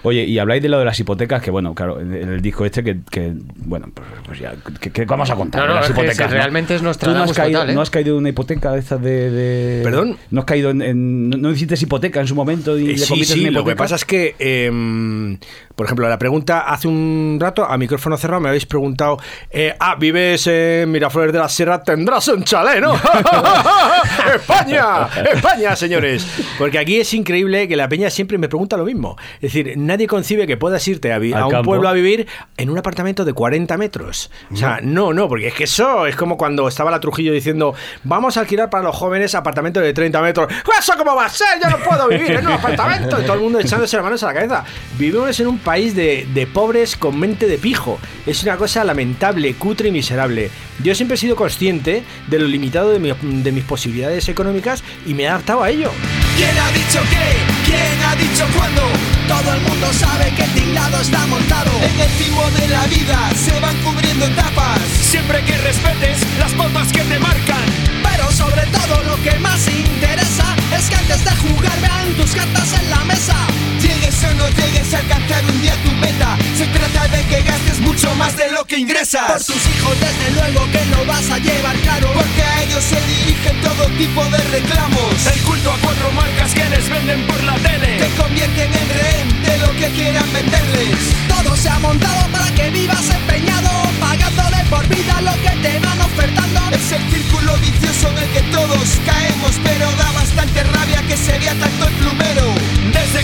[0.02, 2.82] Oye, y habláis de lo de las hipotecas, que bueno, claro, en el disco este
[2.82, 5.62] que, que, bueno, pues, pues ya, ¿qué, qué vamos a contar?
[5.62, 7.58] No, de no, las es que hipotecas, ese realmente es ¿Tú no has, Nostradamus caído,
[7.60, 7.74] total, ¿eh?
[7.74, 10.16] ¿No has caído en una hipoteca de estas de, de- ¿Perdón?
[10.30, 10.82] ¿No has caído en...
[10.82, 13.60] en- no, no hiciste hipoteca en su momento y Eh, le sí, sí, en lo
[13.64, 13.76] que hipoteca?
[13.76, 15.38] pasa es que, em,
[15.74, 19.18] por ejemplo, la pregunta hace un rato, a micrófono cerrado, me habéis preguntado,
[19.50, 22.94] eh, ah, vives en Miraflores de la Sierra, tendrás un chalet, ¿no?
[24.34, 25.08] ¡España!
[25.32, 26.26] ¡España, señores!
[26.58, 29.16] Porque aquí es increíble que la peña siempre me pregunta lo mismo.
[29.36, 31.62] Es decir, nadie concibe que puedas irte a, a un campo.
[31.64, 34.30] pueblo a vivir en un apartamento de 40 metros.
[34.52, 37.74] O sea, no, no, porque es que eso es como cuando estaba la Trujillo diciendo,
[38.04, 40.52] vamos a alquilar para los jóvenes apartamentos de 30 metros.
[40.78, 41.48] ¿Eso cómo va a ser?
[41.62, 43.20] Yo no puedo vivir en un apartamento.
[43.20, 44.64] Y todo el mundo echándose las manos a la cabeza.
[44.96, 47.98] Vivimos en un país de, de pobres con mente de pijo.
[48.26, 50.50] Es una cosa lamentable, cutre y miserable.
[50.82, 55.14] Yo siempre he sido consciente de lo limitado de, mi- de mis posibilidades económicas y
[55.14, 55.90] me he adaptado a ello.
[56.36, 57.26] ¿Quién ha dicho qué?
[57.64, 58.82] ¿Quién ha dicho cuándo?
[59.28, 61.70] Todo el mundo sabe que el tinglado está montado.
[61.82, 64.80] En el timo de la vida se van cubriendo etapas.
[64.80, 67.62] Siempre que respetes las pautas que te marcan.
[68.02, 72.72] Pero sobre todo lo que más interesa es que antes de jugar vean tus cartas
[72.80, 73.34] en la mesa.
[73.80, 76.36] Llegues o no llegues a alcanzar un día tu meta.
[76.56, 79.46] Se trata de que gastes mucho más de lo que Por ingresas.
[79.46, 82.12] tus hijos desde luego que no vas a llevar caro.
[82.14, 85.26] Porque a ellos se dirigen todo tipo de reclamos.
[85.34, 87.98] El culto a cuatro marcas que les venden por la tele.
[87.98, 91.23] Te convierten en rehén de lo que quieran venderles.
[91.42, 93.70] Todo se ha montado para que vivas empeñado,
[94.00, 96.60] pagándole por vida lo que te van ofertando.
[96.70, 101.38] Es el círculo vicioso en el que todos caemos, pero da bastante rabia que se
[101.38, 102.73] vea tanto el plumero.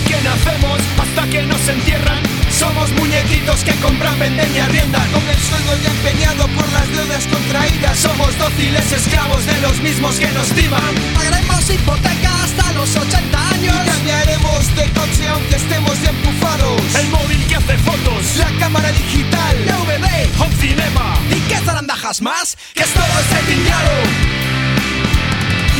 [0.07, 5.09] Que nacemos hasta que nos entierran, somos muñequitos que compran, venden y arriendan.
[5.11, 10.19] Con el sueldo ya empeñado por las deudas contraídas, somos dóciles esclavos de los mismos
[10.19, 10.93] que nos timan.
[11.13, 13.75] Pagaremos hipoteca hasta los 80 años.
[13.85, 16.81] Y cambiaremos de coche aunque estemos ya empujados.
[16.95, 20.39] El móvil que hace fotos, la cámara digital, DVD.
[20.39, 21.17] home cinema.
[21.29, 22.57] ¿Y qué zarandajas más?
[22.73, 23.91] que es todo este tinglado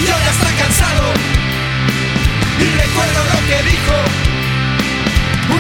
[0.06, 1.14] Yo ya está cansado
[2.60, 3.31] Y recuerdo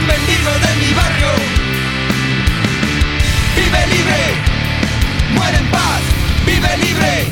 [0.01, 1.27] Un de mi barrio
[3.55, 4.19] Vive libre
[5.35, 6.01] Muere en paz
[6.43, 7.25] Vive libre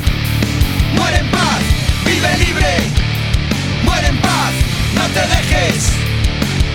[0.94, 1.62] Muere en paz
[2.04, 2.76] Vive libre
[3.84, 4.52] Muere en paz
[4.94, 5.92] No te dejes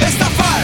[0.05, 0.63] Estafar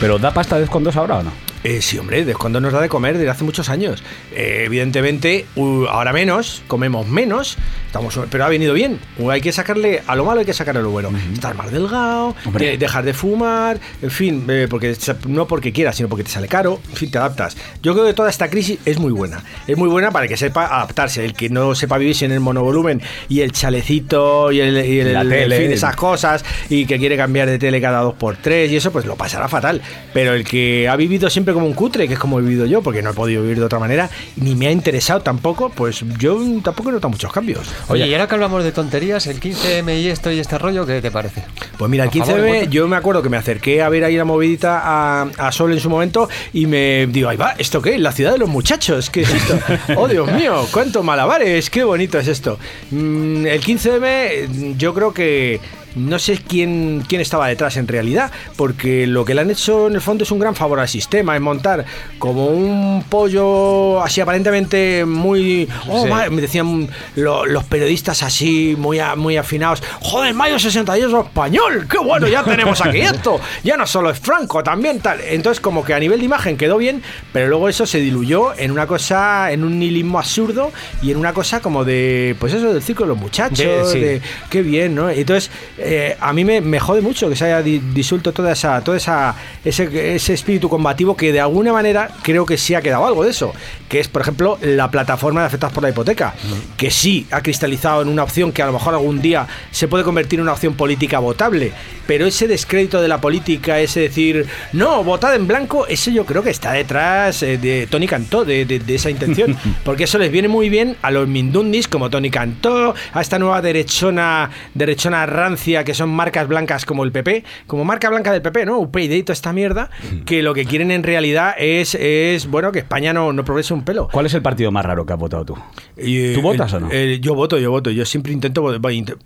[0.00, 1.47] ¿Pero da pasta Defcon 2 ahora o no?
[1.70, 4.02] Eh, sí, hombre, de cuando nos da de comer desde hace muchos años.
[4.32, 8.98] Eh, evidentemente, uh, ahora menos, comemos menos, estamos, pero ha venido bien.
[9.18, 11.10] Uh, hay que sacarle, a lo malo hay que sacarle lo bueno.
[11.34, 16.08] Estar más delgado, de- dejar de fumar, en fin, eh, porque no porque quieras, sino
[16.08, 17.54] porque te sale caro, en fin, te adaptas.
[17.82, 19.44] Yo creo que toda esta crisis es muy buena.
[19.66, 21.22] Es muy buena para que sepa adaptarse.
[21.22, 25.12] El que no sepa vivir sin el monovolumen y el chalecito y el, y el-
[25.12, 25.58] La en tele.
[25.58, 28.90] fin, esas cosas y que quiere cambiar de tele cada dos por tres y eso,
[28.90, 29.82] pues lo pasará fatal.
[30.14, 32.82] Pero el que ha vivido siempre como un cutre, que es como he vivido yo,
[32.82, 36.38] porque no he podido vivir de otra manera, ni me ha interesado tampoco, pues yo
[36.62, 37.68] tampoco he notado muchos cambios.
[37.88, 41.00] Oye, y ahora que hablamos de tonterías, el 15M y esto y este rollo, ¿qué
[41.02, 41.44] te parece?
[41.76, 42.70] Pues mira, el Por favor, 15M, cuenta.
[42.70, 45.80] yo me acuerdo que me acerqué a ver ahí la movidita a, a Sol en
[45.80, 47.98] su momento y me digo, ahí va, ¿esto qué?
[47.98, 49.58] La ciudad de los muchachos, ¿qué es esto?
[49.96, 52.58] Oh, Dios mío, cuánto malabares, qué bonito es esto.
[52.90, 55.60] Mm, el 15M, yo creo que
[55.98, 59.94] no sé quién, quién estaba detrás en realidad, porque lo que le han hecho en
[59.94, 61.84] el fondo es un gran favor al sistema, es montar
[62.18, 65.68] como un pollo así aparentemente muy...
[65.88, 66.30] Oh, Sí.
[66.30, 72.26] me decían lo- los periodistas así, muy, muy afinados, joder, mayo 68 español, qué bueno,
[72.28, 75.20] ya tenemos aquí esto, ya no solo es Franco, también tal.
[75.20, 78.70] Entonces como que a nivel de imagen quedó bien, pero luego eso se diluyó en
[78.70, 82.82] una cosa, en un nihilismo absurdo y en una cosa como de, pues eso, del
[82.82, 84.00] círculo de los muchachos, De- sí.
[84.00, 85.10] de, qué bien, ¿no?
[85.10, 85.50] Entonces,
[85.90, 88.96] eh, a mí me, me jode mucho que se haya di- disuelto toda esa, toda
[88.98, 93.24] esa, ese, ese espíritu combativo que de alguna manera creo que sí ha quedado algo
[93.24, 93.54] de eso,
[93.88, 96.34] que es, por ejemplo, la plataforma de afectados por la hipoteca,
[96.76, 100.04] que sí ha cristalizado en una opción que a lo mejor algún día se puede
[100.04, 101.72] convertir en una opción política votable,
[102.06, 106.42] pero ese descrédito de la política, ese decir, no, votad en blanco, eso yo creo
[106.42, 110.30] que está detrás eh, de Tony Cantó, de, de- de esa intención, porque eso les
[110.30, 115.67] viene muy bien a los mindundis como Tony Cantó, a esta nueva derechona, derechona rancia
[115.84, 118.78] que son marcas blancas como el PP, como marca blanca del PP, ¿no?
[118.78, 119.90] UPyD y toda esta mierda,
[120.24, 123.82] que lo que quieren en realidad es, es bueno, que España no, no progrese un
[123.84, 124.08] pelo.
[124.10, 125.54] ¿Cuál es el partido más raro que has votado tú?
[125.96, 126.88] Y, ¿Tú eh, votas o no?
[126.90, 127.90] eh, yo voto, yo voto.
[127.90, 128.62] Yo siempre intento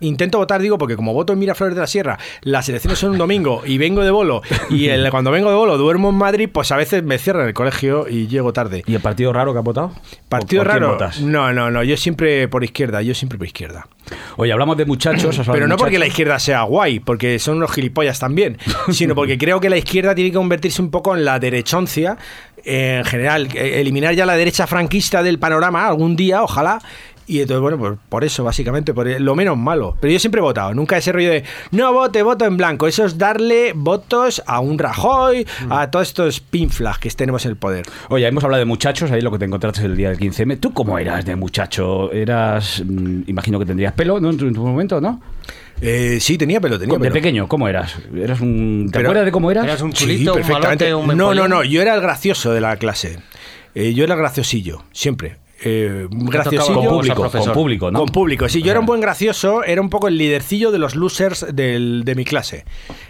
[0.01, 3.19] intento votar, digo, porque como voto en Miraflores de la Sierra, las elecciones son un
[3.19, 6.73] domingo y vengo de bolo, y el- cuando vengo de bolo duermo en Madrid, pues
[6.73, 8.83] a veces me cierran el colegio y llego tarde.
[8.87, 9.93] ¿Y el partido raro que has votado?
[10.29, 10.93] ¿Partido ¿Por quién raro?
[10.95, 11.21] votas?
[11.21, 11.83] No, no, no.
[11.83, 13.89] Yo siempre por izquierda, yo siempre por izquierda.
[14.37, 15.41] Oye, hablamos de muchachos.
[15.53, 16.17] Pero no porque la muchachos.
[16.33, 18.59] Izquierda sea guay, porque son unos gilipollas también,
[18.91, 22.17] sino porque creo que la izquierda tiene que convertirse un poco en la derechoncia
[22.65, 26.81] eh, en general, eh, eliminar ya la derecha franquista del panorama algún día, ojalá.
[27.25, 29.97] Y entonces, bueno, pues por eso, básicamente, por lo menos malo.
[30.01, 32.87] Pero yo siempre he votado, nunca ese rollo de no vote, voto en blanco.
[32.89, 37.57] Eso es darle votos a un Rajoy, a todos estos pinflas que tenemos en el
[37.57, 37.87] poder.
[38.09, 40.59] Oye, hemos hablado de muchachos, ahí lo que te encontraste el día del 15M.
[40.59, 42.13] ¿Tú cómo eras de muchacho?
[42.13, 44.31] Eras, mm, imagino que tendrías pelo, ¿no?
[44.31, 45.21] En tu, en tu momento, ¿no?
[45.85, 47.97] Eh, sí, tenía pelo, tenía De pequeño, ¿cómo eras?
[48.15, 48.87] ¿Eras un...
[48.87, 49.65] ¿Te Pero- acuerdas de cómo eras?
[49.65, 50.85] Eras un Sí, chulito, un perfectamente.
[50.93, 53.19] malote, un no, no, no, yo era el gracioso de la clase.
[53.75, 55.39] Eh, yo era el graciosillo, siempre.
[55.65, 56.75] Eh, graciosillo.
[56.75, 57.99] Con público, con público, ¿no?
[58.01, 58.63] Con público, sí.
[58.63, 62.15] Yo era un buen gracioso, era un poco el lidercillo de los losers del- de
[62.15, 62.65] mi clase.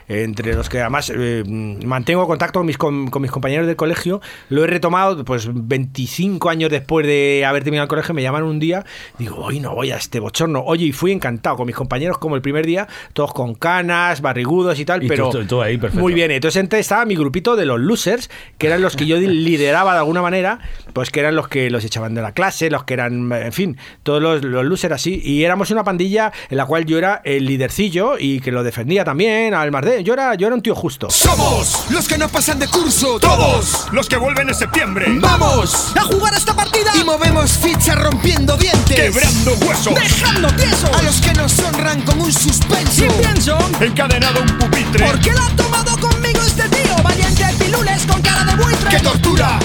[0.09, 3.77] Eh, entre los que además eh, mantengo contacto con mis, con, con mis compañeros del
[3.77, 4.21] colegio.
[4.49, 8.15] Lo he retomado pues 25 años después de haber terminado el colegio.
[8.15, 8.85] Me llaman un día,
[9.19, 10.62] digo, hoy no voy a este bochorno.
[10.65, 14.79] Oye, y fui encantado con mis compañeros como el primer día, todos con canas, barrigudos
[14.79, 16.01] y tal, Y pero tú- tú ahí, perfecto.
[16.03, 16.31] muy bien.
[16.31, 19.99] Entonces entonces estaba mi grupito de los losers, que eran los que yo lideraba de
[20.01, 20.59] alguna manera,
[20.93, 23.77] pues que eran los que los echaban de la clase, los que eran, en fin,
[24.03, 25.21] todos los, los losers así.
[25.23, 29.05] Y éramos una pandilla en la cual yo era el lidercillo y que lo defendía
[29.05, 30.03] también al Mardé.
[30.03, 31.11] Yo era, yo era un tío justo.
[31.11, 33.19] Somos los que no pasan de curso.
[33.21, 35.07] Todos los que vuelven en septiembre.
[35.21, 35.93] ¡Vamos!
[35.97, 36.93] ¡A jugar esta partida!
[37.01, 38.97] Y movemos fichas rompiendo dientes.
[38.97, 39.95] Quebrando huesos.
[39.95, 40.91] ¡Dejando tiesos!
[40.93, 42.93] A los que nos honran con un suspenso.
[42.93, 43.59] ¡Sin pienso!
[43.81, 45.07] Encadenado a un pupitre.
[45.07, 46.97] ¿Por qué lo ha tomado conmigo este tío?
[47.03, 48.91] Valiente pilules con cara de buitre.
[48.91, 49.59] ¡Qué tortura!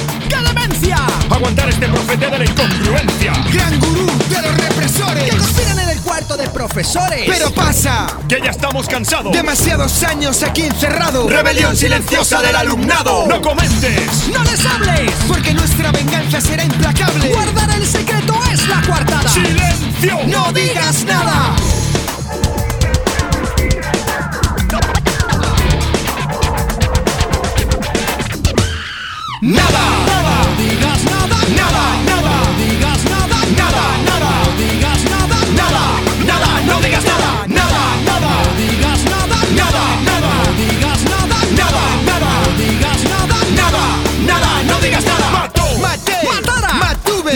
[1.29, 3.33] Aguantar este profeta de la incongruencia.
[3.53, 5.23] Gran gurú de los represores.
[5.25, 7.23] Que conspiran en el cuarto de profesores.
[7.27, 8.07] Pero pasa.
[8.29, 9.33] Que ya estamos cansados.
[9.33, 11.27] Demasiados años aquí encerrado.
[11.27, 13.27] Rebelión silenciosa del alumnado.
[13.27, 14.29] No comentes.
[14.33, 15.11] ¡No les hables!
[15.27, 17.29] Porque nuestra venganza será implacable.
[17.29, 19.29] Guardar el secreto es la coartada.
[19.29, 20.19] Silencio.
[20.27, 21.25] No digas nada.
[21.25, 21.86] Nada.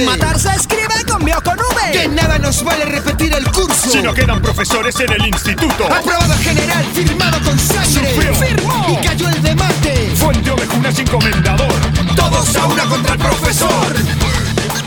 [0.05, 1.91] Matar se escribe con B o con V.
[1.91, 3.89] Que nada nos vale repetir el curso.
[3.89, 5.85] Si no quedan profesores en el instituto.
[5.85, 7.85] Aprobado general, firmado con sangre.
[7.85, 8.35] Sufrió.
[8.35, 8.85] Firmó.
[8.89, 10.11] Y cayó el demate.
[10.15, 11.73] Fuente ovejuna sin comendador.
[12.15, 13.95] Todos a una contra el profesor.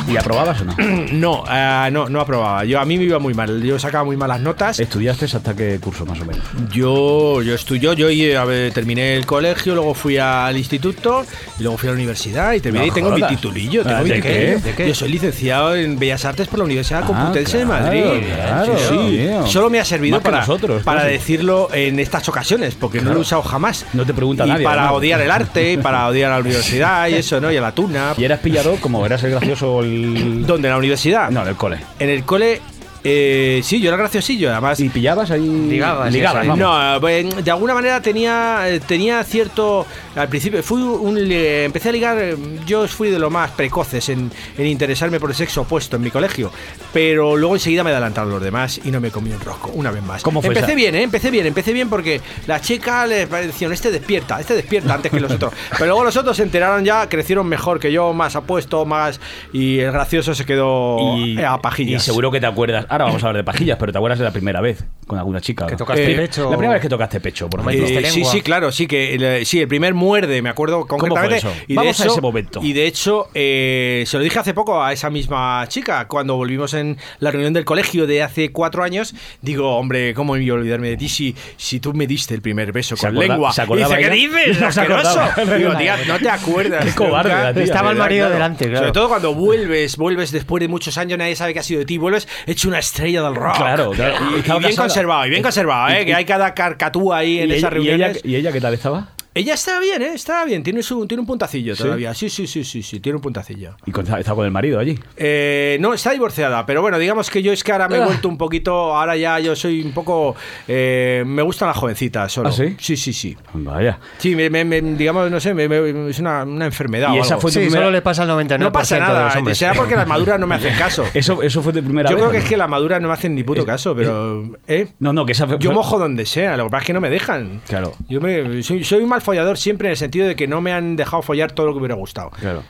[0.09, 0.75] ¿Y aprobabas o no?
[1.13, 2.65] No, ah, no, no aprobaba.
[2.65, 3.63] Yo a mí me iba muy mal.
[3.63, 4.79] Yo sacaba muy malas notas.
[4.81, 6.45] ¿Estudiaste hasta qué curso más o menos?
[6.73, 11.25] Yo, yo estudié, yo eh, a ver, terminé el colegio, luego fui al instituto
[11.59, 13.31] y luego fui a la universidad y terminé No y tengo mi jodas.
[13.37, 13.83] titulillo.
[13.83, 14.41] Tengo Ah, mi ¿de titulillo.
[14.63, 14.71] qué?
[14.71, 14.89] ¿De qué?
[14.89, 18.03] Yo soy licenciado en Bellas Artes por la Universidad Complutense de Madrid.
[18.35, 19.29] claro, Sí.
[19.47, 23.23] Solo me ha servido para, nosotros, para decirlo en estas ocasiones, porque no lo he
[23.23, 23.87] usado jamás.
[23.93, 27.09] No te pregunta y nadie, para odiar el arte, y para odiar a la universidad
[27.09, 27.51] y eso, ¿no?
[27.53, 28.15] Y a la tuna.
[28.19, 30.47] ¿Y eras pillado como eras el gracioso o el...?
[30.47, 30.69] ¿Dónde?
[30.69, 31.31] ¿En la universidad?
[31.31, 31.79] No, del cole.
[31.99, 32.61] En el cole
[33.07, 34.81] Eh, sí, yo era graciosillo, además.
[34.81, 35.47] ¿Y pillabas ahí?
[35.69, 36.59] Ligabas, Ligabas, vamos.
[36.59, 41.93] No, pues, de alguna manera tenía eh, tenía cierto al principio fui un empecé a
[41.93, 45.97] ligar eh, yo fui de lo más precoces en, en interesarme por el sexo opuesto
[45.97, 46.51] en mi colegio,
[46.95, 50.03] pero luego enseguida me adelantaron los demás y no me comí un rosco una vez
[50.03, 50.23] más.
[50.23, 50.75] ¿Cómo fue empecé esa?
[50.75, 51.03] bien, ¿eh?
[51.03, 55.21] empecé bien, empecé bien porque la chica le decían este despierta, este despierta antes que
[55.21, 58.87] los otros, pero luego los otros se enteraron ya, crecieron mejor que yo, más apuesto,
[58.87, 59.21] más
[59.53, 62.03] y el gracioso se quedó Y, eh, a pajillas.
[62.03, 62.87] y seguro que te acuerdas.
[62.95, 65.41] Ahora vamos a hablar de pajillas, pero te acuerdas de la primera vez con alguna
[65.41, 65.67] chica.
[65.67, 66.45] Que tocaste Eh, pecho.
[66.51, 67.85] La primera vez que tocaste pecho, por ejemplo.
[67.87, 68.33] Eh, sí, lengua.
[68.33, 71.37] sí, claro, sí, que el, sí, el primer muerde, me acuerdo concretamente.
[71.39, 71.53] eso?
[71.67, 72.61] Y de a hecho- ese momento.
[72.63, 76.73] Y de hecho, eh, se lo dije hace poco a esa misma chica, cuando volvimos
[76.75, 79.15] en la reunión del colegio de hace cuatro años.
[79.43, 82.43] Digo, hombre, ¿cómo me iba a olvidarme de ti si, si tú me diste el
[82.43, 83.53] primer beso ¿Se con acorda- lengua?
[83.53, 84.61] se y acordaba dice, ¿qué dices?
[84.61, 85.21] No se asqueroso?".
[85.21, 85.57] acordaba.
[85.59, 86.85] Digo, tía, no te acuerdas.
[86.85, 87.45] Qué cobarde nunca".
[87.45, 87.63] la tía.
[87.65, 88.35] Estaba el marido Claro.
[88.35, 88.79] delante, claro.
[88.79, 91.87] Sobre todo cuando vuelves, vuelves después de muchos años, nadie sabe qué ha sido de
[91.87, 93.57] ti, vuelves hecho una estrella del rock.
[93.57, 94.15] Claro, claro.
[94.31, 96.03] Y, y Estaba bien conservado, y bien conservado, ¿eh?
[96.03, 98.25] y- que hay cada carcatúa ahí en ¿Y, esas ella, y, ella, reuniones.
[98.25, 99.09] ¿Y ella qué tal estaba?
[99.37, 100.13] Ella estaba bien, ¿eh?
[100.15, 100.63] Estaba bien.
[100.63, 101.83] Tiene, su, tiene un puntacillo ¿Sí?
[101.83, 102.15] todavía.
[102.15, 103.01] Sí, sí, sí, sí, sí.
[103.01, 103.75] Tiene un puntacillo.
[103.85, 104.97] ¿Y con- estaba con el marido allí?
[105.17, 106.65] Eh, no, está divorciada.
[106.67, 108.05] Pero bueno, digamos que yo es que ahora me he Ah.
[108.07, 108.95] vuelto un poquito...
[108.95, 110.37] Ahora ya yo soy un poco...
[110.69, 112.51] eh, me gustan las jovencitas solo.
[112.51, 112.77] ¿Ah, sí?
[112.79, 113.37] Sí, sí, sí.
[113.55, 113.99] Vaya.
[114.19, 117.23] Sí, me, me- me- digamos, no sé, me- me- es una, una enfermedad ¿Y o
[117.23, 117.41] esa algo.
[117.43, 119.39] fue tu Sí, primera- solo le pasa al 99% No pasa de los nada.
[119.39, 119.59] hombres.
[119.59, 121.05] Será porque las maduras no me hacen caso.
[121.13, 122.23] Eso, eso fue de primera Yo vez.
[122.23, 122.45] creo ¿o que no?
[122.45, 124.45] es que las maduras no me hacen ni puto Es- caso, pero...
[124.69, 124.89] ¿eh?
[125.01, 125.57] No, no, que esa fue.
[125.59, 127.63] Yo mojo donde sea, lo que pasa es que no me dejan.
[127.67, 127.95] Claro.
[128.09, 130.73] Yo me, soy, soy un mal follador siempre en el sentido de que no me
[130.73, 132.31] han dejado follar todo lo que me hubiera gustado.
[132.31, 132.63] Claro.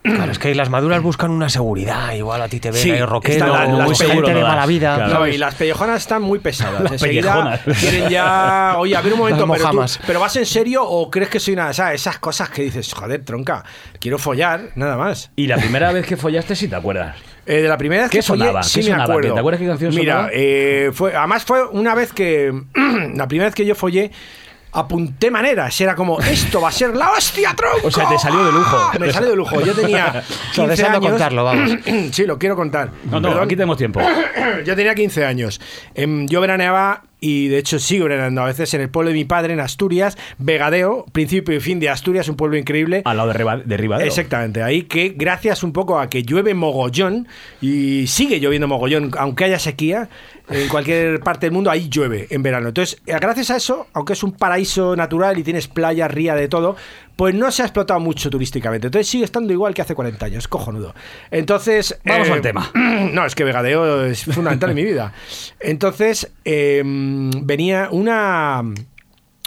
[0.00, 2.12] Claro, es que las maduras buscan una seguridad.
[2.14, 4.64] Igual a ti te ven Sí, ahí rockero, están las- muy seguro gente de mala
[4.64, 4.94] vida.
[4.94, 5.18] Claro.
[5.18, 6.80] No, y las pellejonas están muy pesadas.
[6.82, 7.80] Las Enseguida pellejonas.
[7.80, 8.74] quieren ya.
[8.78, 11.54] Oye, a ver un momento, pero, tú- pero ¿vas en serio o crees que soy
[11.54, 11.72] una.
[11.74, 12.00] ¿sabes?
[12.00, 13.64] Esas cosas que dices, joder, tronca,
[14.00, 15.30] quiero follar, nada más.
[15.36, 17.16] Y la primera vez que follaste, sí te acuerdas.
[17.44, 18.62] Eh, de la primera vez ¿Qué que follé, sonaba?
[18.62, 19.12] sí ¿Qué me sonaba?
[19.14, 19.34] acuerdo.
[19.34, 20.30] ¿Te acuerdas qué canción Mira, sonaba?
[20.32, 22.52] eh, fue, además fue una vez que.
[23.14, 24.10] la primera vez que yo follé.
[24.70, 27.88] Apunté maneras, era como, esto va a ser la hostia, tronco.
[27.88, 28.90] O sea, te salió de lujo.
[29.00, 29.60] Me salió de lujo.
[29.62, 30.22] Yo tenía
[30.54, 31.10] 15 deseando años.
[31.10, 31.70] contarlo, vamos.
[32.12, 32.90] sí, lo quiero contar.
[33.10, 33.44] No, no, Perdón.
[33.44, 34.00] aquí tenemos tiempo.
[34.66, 35.60] Yo tenía 15 años.
[35.94, 39.24] Em, yo veraneaba y de hecho sigo veraneando a veces en el pueblo de mi
[39.24, 43.02] padre, en Asturias, Vegadeo, principio y fin de Asturias, un pueblo increíble.
[43.04, 44.06] Al lado de, Riba- de Ribadeo.
[44.06, 47.28] Exactamente, ahí que gracias un poco a que llueve mogollón
[47.60, 50.08] y sigue lloviendo mogollón, aunque haya sequía,
[50.50, 52.68] en cualquier parte del mundo ahí llueve en verano.
[52.68, 56.76] Entonces, gracias a eso, aunque es un paraíso natural y tienes playa, ría, de todo,
[57.18, 58.86] pues no se ha explotado mucho turísticamente.
[58.86, 60.94] Entonces sigue estando igual que hace 40 años, cojonudo.
[61.32, 61.98] Entonces...
[62.04, 62.70] Vamos al tema.
[63.12, 65.12] No, es que Vegadeo es fundamental en mi vida.
[65.58, 68.62] Entonces, eh, venía una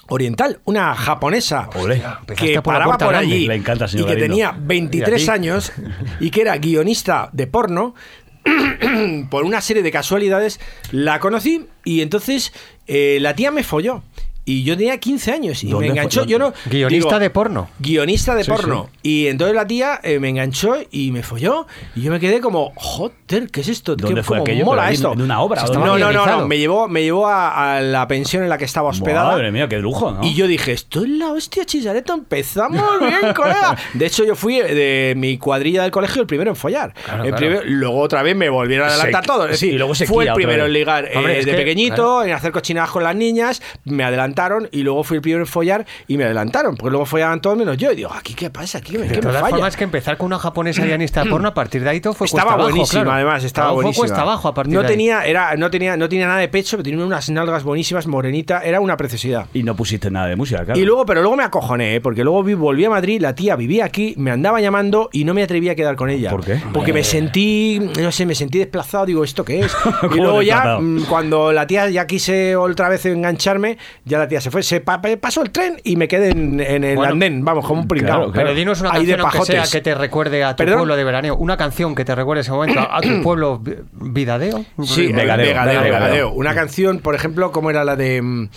[0.10, 2.04] oriental, una japonesa Olé.
[2.36, 4.20] que por paraba por allí Le encanta, y que Galindo.
[4.22, 5.30] tenía 23 Y a ti.
[5.40, 5.72] años
[6.20, 7.96] y que era guionista de porno.
[9.30, 10.60] por una serie de casualidades
[10.92, 12.52] la conocí y entonces
[12.88, 14.04] eh, la tía me folló.
[14.44, 15.96] Y yo tenía 15 años y me ¿Dónde fue?
[15.98, 16.26] enganchó.
[16.26, 17.70] Yo no, Guionista digo, de porno.
[17.78, 18.90] Guionista de Sí, porno.
[19.04, 21.68] Y entonces la tía eh, me enganchó y me folló.
[21.96, 23.96] Y yo me quedé como, joder, ¿qué es esto?
[23.96, 24.66] ¿Dónde ¿Qué, fue cómo aquello?
[24.66, 25.14] mola ¿Pero allí esto?
[25.14, 26.48] en una obra No, no, no, no?
[26.48, 29.32] Me llevó, me llevó a, a la pensión en la que estaba hospedada.
[29.32, 30.24] Madre mía, qué lujo, ¿no?
[30.26, 33.78] Y yo dije, esto es la hostia, Chisareto, empezamos bien, colega.
[33.94, 36.94] De hecho, yo fui de mi cuadrilla del colegio el primero en follar.
[37.06, 37.38] Claro, El claro.
[37.38, 39.46] primero- luego otra vez me volvieron a adelantar Se- todo.
[39.48, 40.68] Decir, y luego fue sequía el primero vez.
[40.68, 42.24] en ligar eh, Hombre, es de que- pequeñito, claro.
[42.24, 45.86] en hacer cochinadas con las niñas, me adelantaron y luego fui el primero en follar
[46.08, 47.91] y me adelantaron, porque luego follaban todos menos yo.
[47.91, 48.78] Y digo, ¿aquí qué pasa?
[48.80, 49.50] ¿Aquí me, De qué me todas falla?
[49.56, 52.26] formas, que empezar con una japonesa guionista de porno, a partir de ahí todo fue
[52.26, 53.15] estaba cuesta abajo, buenísima, claro.
[53.17, 54.02] además, estaba Todo buenísima.
[54.02, 54.94] Fue cuesta abajo a partir no de ahí.
[54.94, 58.62] tenía, era, no tenía, no tenía nada de pecho, pero tenía unas nalgas buenísimas, morenita,
[58.63, 59.46] era una preciosidad.
[59.54, 60.80] Y no pusiste nada de música, claro.
[60.80, 62.02] Y luego, pero luego me acojoné, ¿eh?
[62.02, 65.34] porque luego vi- volví a Madrid, la tía vivía aquí, me andaba llamando y no
[65.34, 66.30] me atreví a quedar con ella.
[66.32, 66.62] ¿Por qué?
[66.74, 69.72] Porque me sentí, no sé, me sentí desplazado, digo, ¿esto qué es?
[70.04, 70.82] y ¿Cómo luego ya, desplazado?
[70.82, 74.80] mm, cuando la tía ya quise otra vez engancharme, ya la tía se fue, se
[74.82, 77.88] pa- pasó el tren y me quedé en, en el Bueno, andén, vamos, como un
[77.88, 78.32] claro, claro.
[78.34, 80.80] Pero dinos una Ahí de canción aunque sea que te recuerde a tu ¿Perdón?
[80.80, 81.36] pueblo de veraneo.
[81.36, 84.64] Una canción que te recuerde ese momento a tu pueblo vi- vidadeo.
[84.84, 85.92] Sí, Vegadeo, Vegadeo, Vegadeo, Vegadeo.
[86.02, 86.32] Vegadeo.
[86.34, 88.48] Una canción, por ejemplo, como era la de.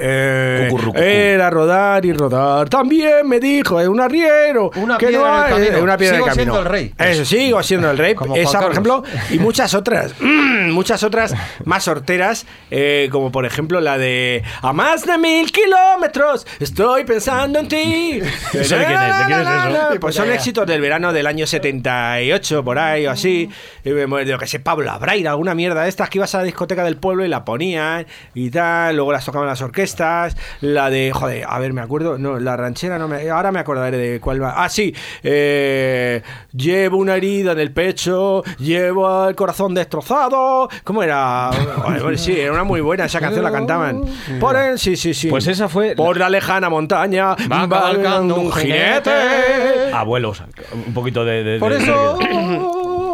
[0.00, 2.68] Mm, eh, era rodar y rodar.
[2.68, 4.70] También me dijo, es un arriero.
[4.76, 5.78] Una que piedra no en el hay- camino.
[5.78, 6.52] eh, una piedra en Sigo el camino.
[6.54, 6.94] siendo el rey.
[6.98, 8.14] Eso, sigo siendo el rey.
[8.20, 9.02] Como Juan Esa, por Carlos.
[9.08, 10.14] ejemplo, y muchas otras.
[10.20, 11.34] muchas otras
[11.64, 14.42] más sorteras, eh, como por ejemplo la de.
[14.62, 18.20] A más de mil kilómetros, estoy pensando en ti.
[18.52, 19.18] ¿Eso de quién es?
[19.18, 19.86] ¿De quién es eso?
[20.00, 23.48] Pues son éxitos del verano del año 78, por ahí o así.
[23.84, 26.38] Y me- De lo que sé, Pablo Abraira, alguna mierda de estas que ibas a
[26.38, 28.96] la discoteca del pueblo y la ponían y tal.
[28.96, 29.89] Luego las tocaban las orquestas.
[30.60, 32.18] La de, joder, a ver, me acuerdo.
[32.18, 33.28] No, la ranchera no me.
[33.30, 34.62] Ahora me acordaré de cuál va.
[34.62, 34.94] Ah, sí.
[35.22, 36.22] eh,
[36.52, 40.68] llevo una herida en el pecho, llevo el corazón destrozado.
[40.84, 41.50] ¿Cómo era?
[41.52, 43.04] Joder, bueno, sí, era una muy buena.
[43.06, 44.02] Esa canción la cantaban.
[44.38, 45.28] Por el, sí, sí, sí.
[45.28, 45.94] Pues esa fue.
[45.94, 49.10] Por la lejana montaña va cabalgando un jinete.
[49.92, 50.42] Abuelos,
[50.86, 51.42] un poquito de.
[51.44, 52.18] de- Por de- eso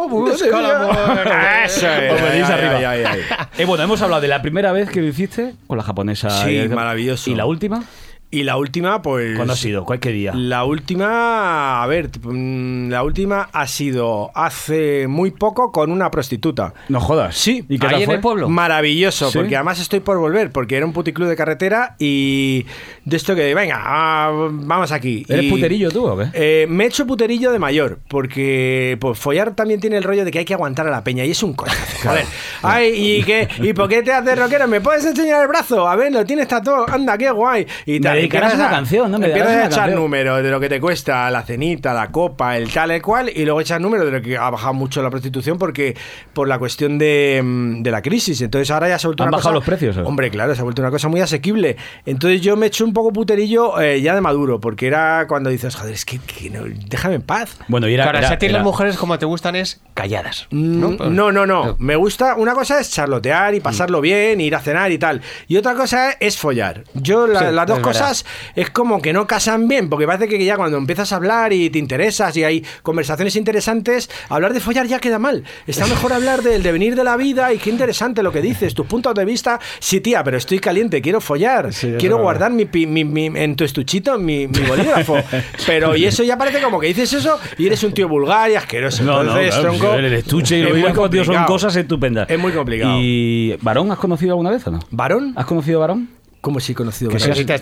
[0.09, 1.31] busca la muerte.
[1.65, 2.13] Eso es.
[2.13, 2.75] Os venís arriba.
[2.77, 3.19] ay, ay, ay.
[3.57, 6.29] Eh, bueno, hemos hablado de la primera vez que lo hiciste con la japonesa.
[6.29, 7.29] Sí, Y- maravilloso.
[7.29, 7.83] ¿Y la última?
[8.29, 9.37] Y la última, pues.
[9.37, 9.85] ¿Cuándo ha sido?
[9.85, 10.33] ¿Cuál qué día?
[10.35, 16.73] La última, a ver, mm, la última ha sido hace muy poco con una prostituta.
[16.89, 17.37] No jodas.
[17.37, 17.63] Sí.
[17.69, 18.15] ¿Y qué Ahí tal en fue?
[18.15, 18.49] el pueblo.
[18.49, 19.37] Maravilloso, ¿Sí?
[19.37, 22.65] porque además estoy por volver, porque era un puticlub de carretera y
[23.09, 25.25] de esto que, venga, ah, vamos aquí.
[25.29, 26.25] ¿Eres Y- puterillo tú o qué?
[26.33, 30.31] Eh, me he hecho puterillo de mayor, porque pues, follar también tiene el rollo de
[30.31, 31.77] que hay que aguantar a la peña y es un coñazo.
[32.03, 32.25] Joder.
[32.63, 34.67] Ay, ¿y, qué, ¿y por qué te haces rockero?
[34.67, 35.87] ¿Me puedes enseñar el brazo?
[35.87, 36.85] A ver, lo tienes tatuado.
[36.89, 37.65] Anda, qué guay.
[37.85, 39.19] Y y dedicarás empiezas una canción, ¿no?
[39.19, 42.69] Me empiezas a echar números de lo que te cuesta la cenita, la copa, el
[42.73, 45.57] tal, el cual, y luego echas números de lo que ha bajado mucho la prostitución
[45.57, 45.95] porque
[46.33, 48.41] por la cuestión de, mm, de la crisis.
[48.41, 50.03] Entonces ahora ya se ha vuelto ¿Han una bajado cosa- los precios, o?
[50.07, 51.77] Hombre, claro, se ha vuelto una cosa muy asequible.
[52.05, 55.49] Entonces yo me he hecho un poco puterillo eh, ya de maduro, porque era cuando
[55.49, 57.57] dices, joder, es que, que no- déjame en paz.
[57.67, 58.03] Bueno, y era.
[58.03, 60.47] Claro, era- si a ti era- las mujeres como te gustan es calladas.
[60.51, 61.75] No, Pues- no, no, no.
[61.79, 62.35] Me gusta.
[62.35, 65.21] Una cosa es charlotear y pasarlo bien, ir a cenar y tal.
[65.47, 66.83] Y otra cosa es follar.
[66.93, 68.25] Yo, la- Sí, las dos es cosas
[68.55, 71.69] es como que no casan bien, porque parece que ya cuando empiezas a hablar y
[71.69, 75.43] te interesas y hay conversaciones interesantes, hablar de follar ya queda mal.
[75.67, 78.85] Está mejor hablar del devenir de la vida y qué interesante lo que dices, tus
[78.87, 79.59] puntos de vista.
[79.79, 81.69] Sí, tía, pero estoy caliente, quiero follar.
[81.99, 85.17] quiero guardar mi, mi- mi- en tu estuchito mi, mi bolígrafo.
[85.67, 88.55] pero, y eso ya parece como que dices eso y eres un tío vulgar y
[88.55, 89.03] asqueroso.
[89.03, 91.45] No, no, Entonces, claro, tronco, si el estuche y es lo muy bolígrafos, tío, son
[91.45, 92.29] cosas estupendas.
[92.29, 92.97] Es muy complicado.
[92.99, 94.79] ¿Y varón has conocido alguna vez o no?
[94.91, 95.33] ¿Varón?
[95.35, 96.09] ¿Has conocido varón?
[96.39, 97.35] ¿Cómo sí he conocido Que varón?
[97.35, 97.53] sí, te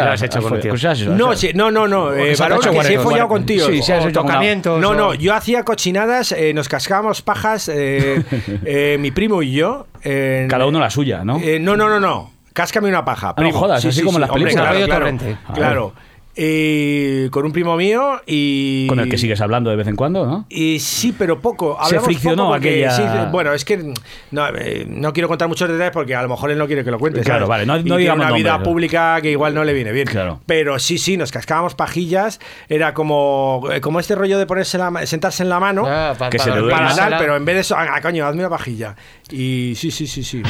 [0.00, 0.72] has- hecho con tío.
[1.10, 2.12] No, sí, no, no, no.
[2.12, 3.70] eh, se varón que sí he follado guarda- con tíos.
[3.84, 4.80] Sí, alguna- tocamientos.
[4.80, 8.22] No, o- no, yo hacía cochinadas, eh, nos cascábamos pajas, eh,
[8.64, 9.86] eh, mi primo y yo.
[10.02, 11.38] Cada uno la suya, ¿no?
[11.38, 12.32] Eh, no, no, no, no.
[12.54, 13.28] Cáscame una paja.
[13.28, 13.58] Ah, no primo.
[13.58, 14.64] jodas, así como en las hombre, películas.
[14.64, 15.36] Claro, Rollo claro, torrente.
[15.54, 15.92] claro.
[16.36, 18.88] Y con un primo mío y.
[18.88, 20.46] Con el que sigues hablando de vez en cuando, ¿no?
[20.48, 21.76] Y sí, pero poco.
[21.80, 22.90] Se Hablamos friccionó poco porque- aquella-
[23.24, 23.94] sí, bueno, es que
[24.32, 26.90] no, eh, no quiero contar muchos detalles porque a lo mejor él no quiere que
[26.90, 27.20] lo cuente.
[27.20, 27.48] Claro, ¿sabes?
[27.48, 28.64] vale, no- Y no tiene digamos una vida ¿no?
[28.64, 30.06] pública que igual no le viene bien.
[30.08, 30.40] Claro.
[30.44, 32.40] Pero sí, sí, nos cascábamos pajillas.
[32.68, 35.84] Era como, eh, como este rollo de ponerse la, ma- sentarse en la mano.
[35.86, 36.78] Ah, pa- Que se para le duerma.
[36.78, 37.10] para dormírsela.
[37.16, 38.96] tal, pero en vez de eso, ah, coño, hazme una pajilla.
[39.30, 40.42] Y sí, sí, sí, sí.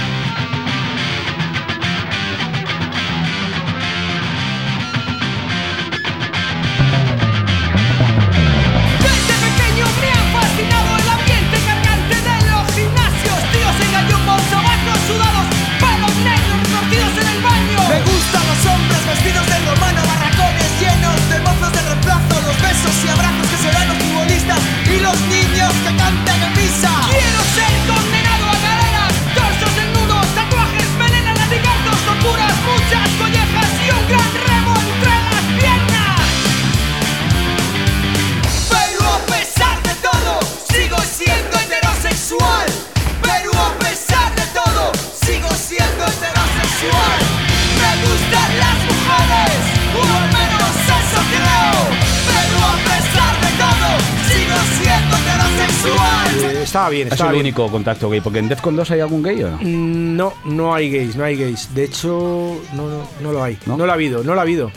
[57.05, 57.47] Bien, sido el bien.
[57.47, 59.57] único contacto gay, porque en Defcon 2 hay algún gay o no?
[59.61, 61.75] Mm, No, no hay gays, no hay gays.
[61.75, 63.59] De hecho, no, no, no lo hay.
[63.67, 63.77] ¿No?
[63.77, 63.87] ¿No?
[63.87, 64.71] lo ha habido, no lo ha habido.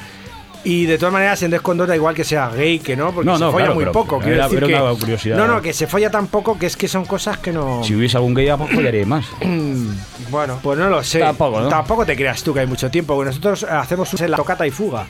[0.63, 3.37] Y de todas maneras, en Descondor da igual que sea gay que no, porque No,
[3.37, 4.17] se no, folla claro, muy pero poco.
[4.19, 5.37] Quiero era- decir era que, curiosidad.
[5.37, 7.81] No, no, que se folla tan poco que es que son cosas que no.
[7.85, 9.25] Si hubiese algún gay, pues follaría más.
[10.29, 11.19] Bueno, pues no lo sé.
[11.19, 11.69] Tampoco, ¿no?
[11.69, 13.15] Tampoco te creas tú que hay mucho tiempo.
[13.15, 15.05] porque Nosotros hacemos un- la tocata y fuga.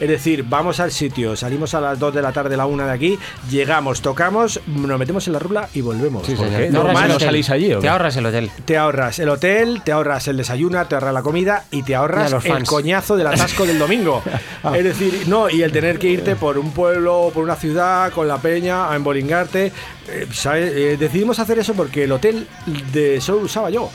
[0.00, 2.90] Es decir, vamos al sitio, salimos a las 2 de la tarde, la 1 de
[2.90, 3.18] aquí,
[3.50, 6.22] llegamos, tocamos, nos metemos en la rula y volvemos.
[6.26, 6.50] ¿Por señor.
[6.58, 6.66] qué?
[6.66, 7.28] Te ¿No, ahorras más el no hotel.
[7.28, 8.50] salís allí o Te ahorras el hotel.
[8.64, 12.32] Te ahorras el hotel, te ahorras el desayuno, te ahorras la comida y te ahorras
[12.44, 14.22] el coñazo del atasco del domingo.
[14.74, 18.10] Es decir, no, y el tener que irte por un pueblo o por una ciudad
[18.12, 19.72] con la peña a embolingarte.
[20.08, 20.72] Eh, ¿sabes?
[20.74, 22.46] Eh, decidimos hacer eso porque el hotel
[22.92, 23.90] de solo usaba yo.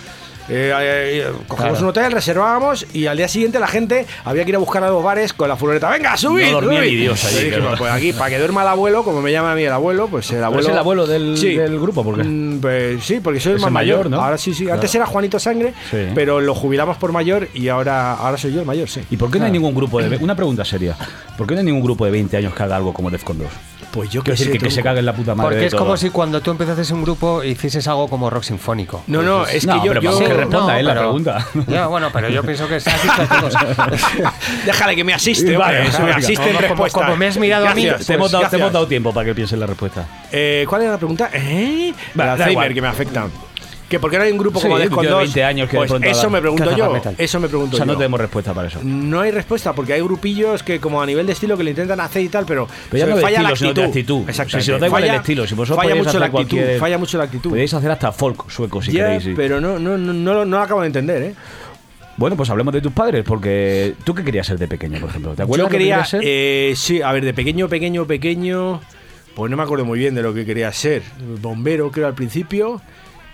[0.47, 1.83] Eh, eh, cogemos Claro.
[1.85, 4.89] un hotel, reservábamos y al día siguiente la gente había que ir a buscar a
[4.89, 5.89] los bares con la furgoneta.
[5.89, 6.45] ¡Venga, subid!
[6.47, 6.89] No dormía subid".
[6.91, 7.77] ni Dios dijimos, claro.
[7.77, 10.29] pues aquí, para que duerma el abuelo, como me llama a mí el abuelo, pues
[10.31, 10.61] el abuelo.
[10.63, 11.55] es el abuelo del- Sí.
[11.55, 12.23] del grupo, ¿por qué?
[12.23, 14.21] Mm, pues sí, porque soy el más el mayor, mayor, ¿no?
[14.21, 14.63] Ahora sí, sí.
[14.65, 14.75] Claro.
[14.75, 15.97] Antes era Juanito Sangre, Sí.
[16.13, 19.01] pero lo jubilamos por mayor y ahora, ahora soy yo el mayor, sí.
[19.09, 20.15] ¿Y por qué no hay ningún grupo de...
[20.17, 20.95] Una pregunta seria.
[21.37, 23.47] ¿Por qué no hay ningún grupo de 20 años que haga algo como Defcon 2?
[23.95, 25.73] Pues yo Quiero decir, que, que se cague en la puta madre Porque de es
[25.73, 25.97] como todo.
[25.97, 29.03] si cuando tú empezases un grupo hicieses algo como rock sinfónico.
[29.07, 29.93] No, no, es No, que yo.
[29.93, 31.47] pero yo- vamos, que responda no, él la pregunta.
[31.67, 33.53] Ya, bueno, pero yo pienso que se ha dicho todos.
[34.65, 36.05] Déjale que me asiste, Vale, vale, venga.
[36.05, 36.99] me asiste en Como- como- respuesta.
[36.99, 38.61] como me has mirado a mí, Gracias, te, hemos pues, dado, te gracias.
[38.61, 40.05] hemos dado tiempo para que pienses la respuesta.
[40.31, 41.29] Eh, ¿Cuál era la pregunta?
[41.33, 41.93] ¿Eh?
[42.19, 43.27] Va, el da Alzheimer que me afecta.
[43.89, 45.23] Que por qué no hay un grupo Sí, como un Defcon tío de 2?
[45.25, 46.91] 20 años que de Pues pronto eso me pregunto yo.
[46.91, 47.15] metal.
[47.19, 47.99] Eso me pregunto O sea, no yo.
[47.99, 48.79] tenemos respuesta para eso.
[48.83, 51.99] No hay respuesta porque hay grupillos que como a nivel de estilo que le intentan
[51.99, 53.81] hacer y tal, pero, Pero ya se no de falla la estilo, actitud.
[53.81, 54.29] sino de actitud.
[54.29, 54.61] Exactamente.
[54.61, 56.79] Si, si os da igual Falla- el estilo, si vosotros falla mucho la actitud, cualquier-
[56.79, 57.49] falla mucho la actitud.
[57.51, 59.23] Podéis hacer hasta folk sueco si Ya, queréis.
[59.23, 59.33] sí.
[59.35, 61.35] pero no, no, no, no, lo- no lo acabo de entender, ¿eh?
[62.17, 65.33] Bueno, pues hablemos de tus padres, porque tú qué querías ser de pequeño, por ejemplo.
[65.35, 66.21] ¿Te acuerdas Yo lo que quería, querías ser?
[66.23, 68.81] eh, sí, a ver, de pequeño, pequeño, pequeño,
[69.35, 71.03] pues no me acuerdo muy bien de lo que quería ser.
[71.41, 72.81] Bombero, creo, al principio,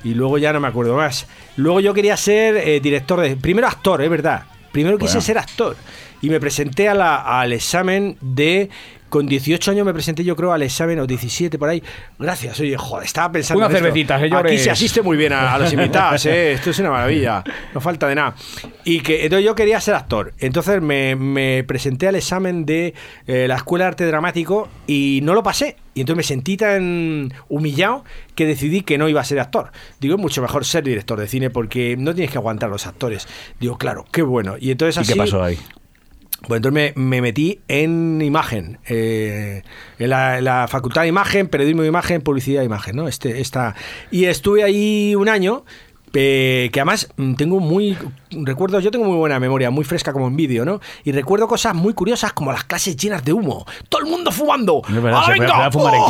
[0.03, 1.27] y luego ya no me acuerdo más.
[1.57, 3.35] Luego yo quería ser eh, director de...
[3.35, 4.43] Primero actor, es verdad.
[4.71, 5.21] Primero quise Bueno.
[5.21, 5.75] ser actor.
[6.21, 8.69] Y me presenté a la- al examen de...
[9.11, 11.83] Con 18 años me presenté, yo creo, al examen, o 17 por ahí.
[12.17, 13.65] Gracias, oye, joder, estaba pensando.
[13.65, 14.53] Una cervecita, señores.
[14.53, 16.53] Aquí se asiste muy bien a, a los invitados, ¿eh?
[16.53, 17.43] Esto es una maravilla.
[17.73, 18.35] No falta de nada.
[18.85, 20.33] Y que entonces yo quería ser actor.
[20.39, 22.93] Entonces me, me presenté al examen de
[23.27, 25.75] eh, la Escuela de Arte Dramático y no lo pasé.
[25.93, 29.71] Y entonces me sentí tan humillado que decidí que no iba a ser actor.
[29.99, 32.87] Digo, es mucho mejor ser director de cine porque no tienes que aguantar a los
[32.87, 33.27] actores.
[33.59, 34.55] Digo, claro, qué bueno.
[34.57, 35.13] Y entonces ¿Y así.
[35.13, 35.57] qué pasó ahí?
[36.47, 39.61] Pues entonces me, me metí en imagen, eh,
[39.99, 43.07] en, la, facultad de imagen, periodismo de imagen, publicidad de imagen, ¿no?
[43.07, 43.75] Este, esta,
[44.09, 45.63] y estuve ahí un año.
[46.11, 47.95] que además mm, tengo muy
[48.31, 51.75] recuerdo yo tengo muy buena memoria muy fresca como en vídeo no y recuerdo cosas
[51.75, 53.65] muy curiosas como las clases llenas de humo.
[53.89, 54.81] Todo el mundo fumando.
[54.81, 56.09] Podía fumar en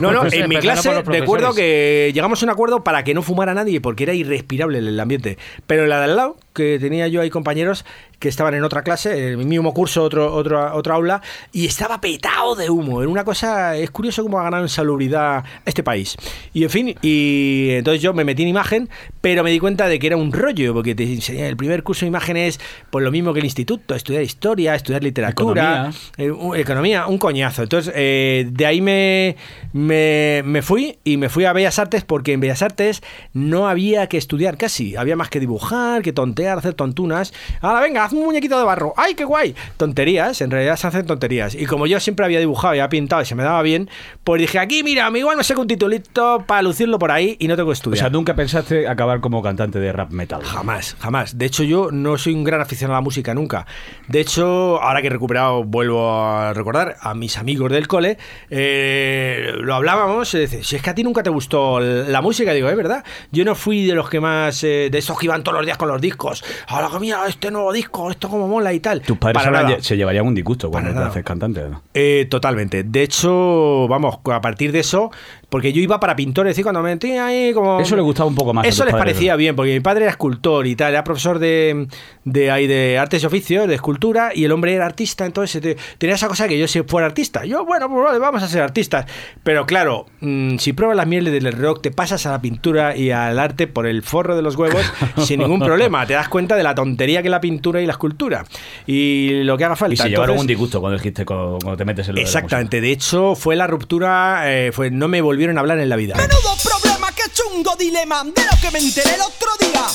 [0.00, 3.54] no no en mi clase recuerdo que llegamos a un acuerdo para que no fumara
[3.54, 5.38] nadie porque era irrespirable el ambiente.
[5.66, 7.84] Pero en la de al lado que tenía yo ahí compañeros
[8.18, 11.22] que estaban en otra clase, en el mismo curso, otro, otro, otro aula,
[11.52, 13.00] y estaba petado de humo.
[13.00, 16.16] Era una cosa, es curioso cómo ha ganado en salubridad este país.
[16.52, 18.88] Y en fin, y entonces yo me metí en imagen,
[19.20, 22.00] pero me di cuenta de que era un rollo, porque te enseñan, el primer curso
[22.00, 22.60] de imagen es
[22.90, 25.92] pues lo mismo que el instituto, estudiar historia, estudiar literatura, Economía.
[26.16, 27.62] eh, un- economía, un coñazo.
[27.62, 29.36] Entonces, eh, de ahí me,
[29.72, 33.02] me, me fui y me fui a Bellas Artes porque en Bellas Artes
[33.32, 34.96] no había que estudiar casi.
[34.96, 37.32] Había más que dibujar, que tontear, hacer tontunas.
[37.60, 38.92] Ahora, venga, haz un muñequito de barro.
[38.96, 39.54] ¡Ay, qué guay!
[39.76, 41.54] Tonterías, en realidad se hacen tonterías.
[41.54, 43.88] Y como yo siempre había dibujado y había pintado y se me daba bien,
[44.24, 47.56] pues dije, aquí, mira, igual me saco un titulito para lucirlo por ahí y no
[47.56, 50.40] tengo que O sea, nunca pensaste acabar como cantante de rap metal.
[50.58, 51.38] Jamás, jamás.
[51.38, 53.64] De hecho, yo no soy un gran aficionado a la música nunca.
[54.08, 58.18] De hecho, ahora que he recuperado, vuelvo a recordar a mis amigos del cole,
[58.50, 62.52] eh, lo hablábamos, y dice, si es que a ti nunca te gustó la música,
[62.52, 63.04] digo, es verdad.
[63.30, 65.78] Yo no fui de los que más, eh, de esos que iban todos los días
[65.78, 66.44] con los discos.
[66.66, 69.00] Ahora, mira, este nuevo disco, esto como mola y tal.
[69.02, 71.68] Tus padres ahora se llevarían un disgusto cuando te haces cantante.
[71.68, 71.82] ¿no?
[71.94, 72.82] Eh, totalmente.
[72.82, 75.12] De hecho, vamos, a partir de eso,
[75.48, 77.80] porque yo iba para pintores, y cuando me metí ahí como...
[77.80, 79.38] Eso le gustaba un poco más Eso les padres, parecía ¿no?
[79.38, 81.86] bien, porque mi padre era escultor y tal, era profesor de,
[82.24, 85.76] de, ahí de artes y oficios, de escultura, y el hombre era artista, entonces te-
[85.96, 87.44] tenía esa cosa que yo si fuera artista.
[87.46, 89.06] Yo, bueno, pues vale, vamos a ser artistas.
[89.42, 93.10] Pero claro, mm, si pruebas las mieles del rock, te pasas a la pintura y
[93.10, 94.82] al arte por el forro de los huevos
[95.24, 96.06] sin ningún problema.
[96.06, 98.44] Te das cuenta de la tontería que es la pintura y la escultura.
[98.86, 99.94] Y lo que haga falta.
[99.94, 102.90] Y se llevaron Entonces- un disgusto cuando dijiste cuando, te metes en lo Exactamente, de
[102.92, 106.16] hecho fue la ruptura, eh, fue no me volvieron a hablar en la vida.
[106.16, 109.86] Menudo problema, qué chungo dilema de lo que me enteré el otro día.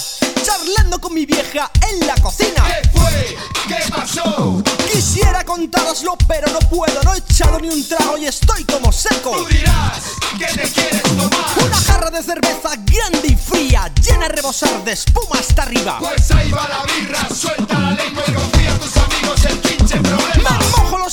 [0.41, 2.63] Charlando con mi vieja en la cocina.
[2.63, 3.37] ¿Qué fue?
[3.67, 4.63] ¿Qué pasó?
[4.89, 7.03] Quisiera contároslo, pero no puedo.
[7.03, 9.31] No he echado ni un trago y estoy como seco.
[9.31, 11.65] Tú dirás que te quieres tomar.
[11.65, 15.97] Una jarra de cerveza grande y fría, llena a rebosar de espuma hasta arriba.
[15.99, 19.62] Pues ahí va la birra, suelta la lengua y confía a tus amigos el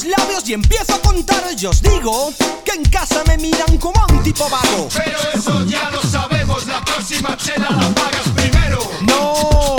[0.04, 1.40] los labios y empiezo a contar.
[1.56, 2.32] Yo os digo
[2.64, 4.88] que en casa me miran como a un tipo vago.
[4.94, 8.78] Pero eso ya lo sabemos, la próxima chela la pagas primero.
[9.02, 9.76] No,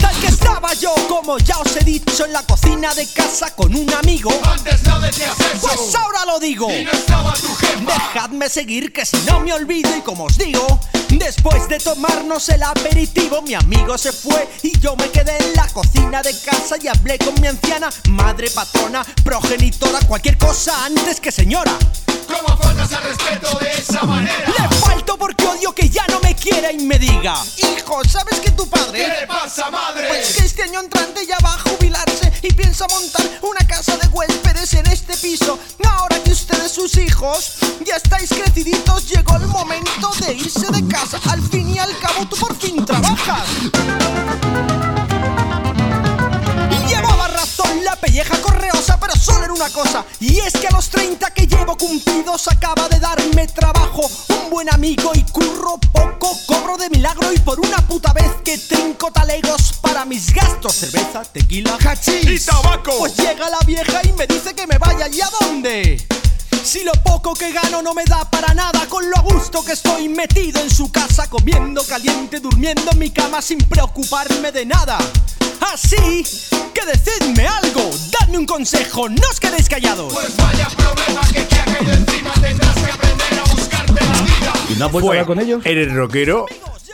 [0.00, 3.74] tal que estaba yo, como ya os he dicho, en la cocina de casa con
[3.74, 4.30] un amigo.
[4.44, 5.66] Antes no decías eso.
[5.66, 6.70] Pues ahora lo digo.
[6.70, 7.80] Y no estaba tu jefa.
[7.80, 12.62] Dejadme seguir que si no me olvido y como os digo, Después de tomarnos el
[12.62, 16.88] aperitivo, mi amigo se fue y yo me quedé en la cocina de casa y
[16.88, 21.72] hablé con mi anciana madre patrona, progenitora, cualquier cosa antes que señora.
[22.26, 24.52] ¿Cómo faltas al respeto de esa manera?
[24.58, 28.50] Le falto porque odio que ya no me quiera y me diga Hijo, ¿sabes que
[28.50, 29.04] tu padre?
[29.04, 30.08] ¿Qué le pasa, madre?
[30.08, 34.08] Pues que este año entrante ya va a jubilarse y piensa montar una casa de
[34.08, 35.58] huéspedes en este piso.
[35.84, 41.20] Ahora que ustedes sus hijos ya estáis creciditos Llegó el momento de irse de casa.
[41.30, 43.46] Al fin y al cabo tú por fin trabajas
[47.56, 50.04] Razón la pelleja correosa, pero solo en una cosa.
[50.20, 54.10] Y es que a los 30 que llevo cumplidos acaba de darme trabajo.
[54.28, 57.32] Un buen amigo y curro poco, cobro de milagro.
[57.32, 62.44] Y por una puta vez que trinco talegos para mis gastos: cerveza, tequila, hachís Y
[62.44, 62.98] tabaco.
[62.98, 65.08] Pues llega la vieja y me dice que me vaya.
[65.08, 66.06] ¿Y a dónde?
[66.66, 69.70] Si lo poco que gano no me da para nada, con lo a gusto que
[69.70, 74.98] estoy metido en su casa, comiendo caliente, durmiendo en mi cama sin preocuparme de nada.
[75.72, 76.24] Así
[76.74, 77.88] que decidme algo,
[78.18, 80.12] dadme un consejo, no os quedéis callados.
[80.12, 84.52] Pues vaya problema que te ha caído encima, tendrás que aprender a buscarte la vida.
[84.68, 85.62] ¿Y no has vuelto a hablar con ellos?
[85.64, 86.46] ¿Eres rockero?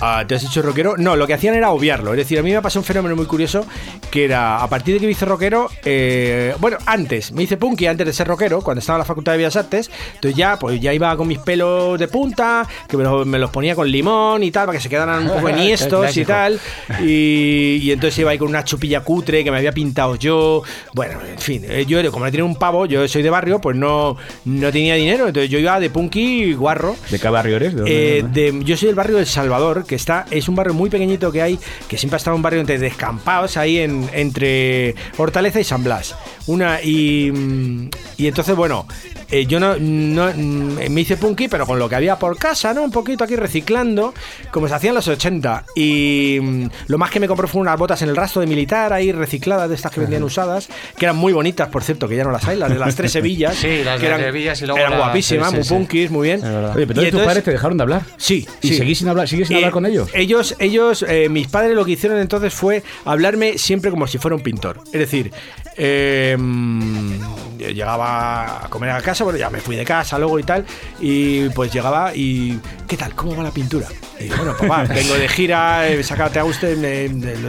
[0.05, 0.97] Ah, ¿Te has hecho rockero?
[0.97, 2.11] No, lo que hacían era obviarlo.
[2.13, 3.65] Es decir, a mí me pasó un fenómeno muy curioso
[4.11, 7.87] que era, a partir de que me hice rockero, eh, bueno, antes, me hice punky
[7.87, 10.81] antes de ser rockero, cuando estaba en la Facultad de Bellas Artes, entonces ya, pues
[10.81, 14.43] ya iba con mis pelos de punta, que me los, me los ponía con limón
[14.43, 16.61] y tal, para que se quedaran un poco enhiestos y tal,
[17.01, 20.63] y, y entonces iba ahí con una chupilla cutre que me había pintado yo,
[20.95, 23.77] bueno, en fin, eh, yo como no tenía un pavo, yo soy de barrio, pues
[23.77, 27.73] no, no tenía dinero, entonces yo iba de punky guarro, ¿De qué barrio eres?
[27.75, 28.53] ¿De dónde- eh, dónde?
[28.53, 31.43] de- yo soy del barrio del Salvador, que está, es un barrio muy pequeñito que
[31.43, 35.85] hay, que siempre ha estado un barrio entre descampados ahí en, entre Hortaleza y San
[35.85, 36.17] Blas.
[36.47, 37.89] Una, y, mm,
[38.19, 38.87] y entonces, bueno,
[39.31, 42.75] eh, yo no, no, mm, me hice punky, pero con lo que había por casa,
[42.75, 42.83] ¿no?
[42.83, 44.13] Un poquito aquí reciclando,
[44.51, 45.65] como se hacía en los 80.
[45.77, 48.93] Y mm, lo más que me compré fue unas botas en el rastro de militar,
[48.93, 50.69] ahí recicladas, de estas que vendían usadas,
[50.99, 53.13] que eran muy bonitas, por cierto, que ya no las hay, las de las tres
[53.13, 53.55] Sevillas.
[53.57, 55.75] Sí, las que de eran, Sevillas y luego Eran las- guapísimas, sí, muy sí, sí.
[55.75, 56.41] punkis, muy bien.
[56.45, 58.03] Oye, pero Y entonces tus padres te dejaron de hablar.
[58.17, 58.75] Sí, ¿Y sí.
[58.77, 60.09] seguís sin hablar, sigues sin Eh, hablar con ellos?
[60.13, 64.35] Ellos, ellos eh, mis padres lo que hicieron entonces fue hablarme siempre como si fuera
[64.37, 64.81] un pintor.
[64.87, 65.31] Es decir,
[65.77, 70.43] eh, mm, llegaba a comer a casa, bueno, ya me fui de casa luego y
[70.43, 70.65] tal,
[71.01, 72.59] y pues llegaba y,
[72.89, 73.15] ¿qué tal?
[73.15, 73.87] ¿Cómo va la pintura?
[74.21, 76.67] Y bueno, papá, vengo de gira, he sacado te gusto,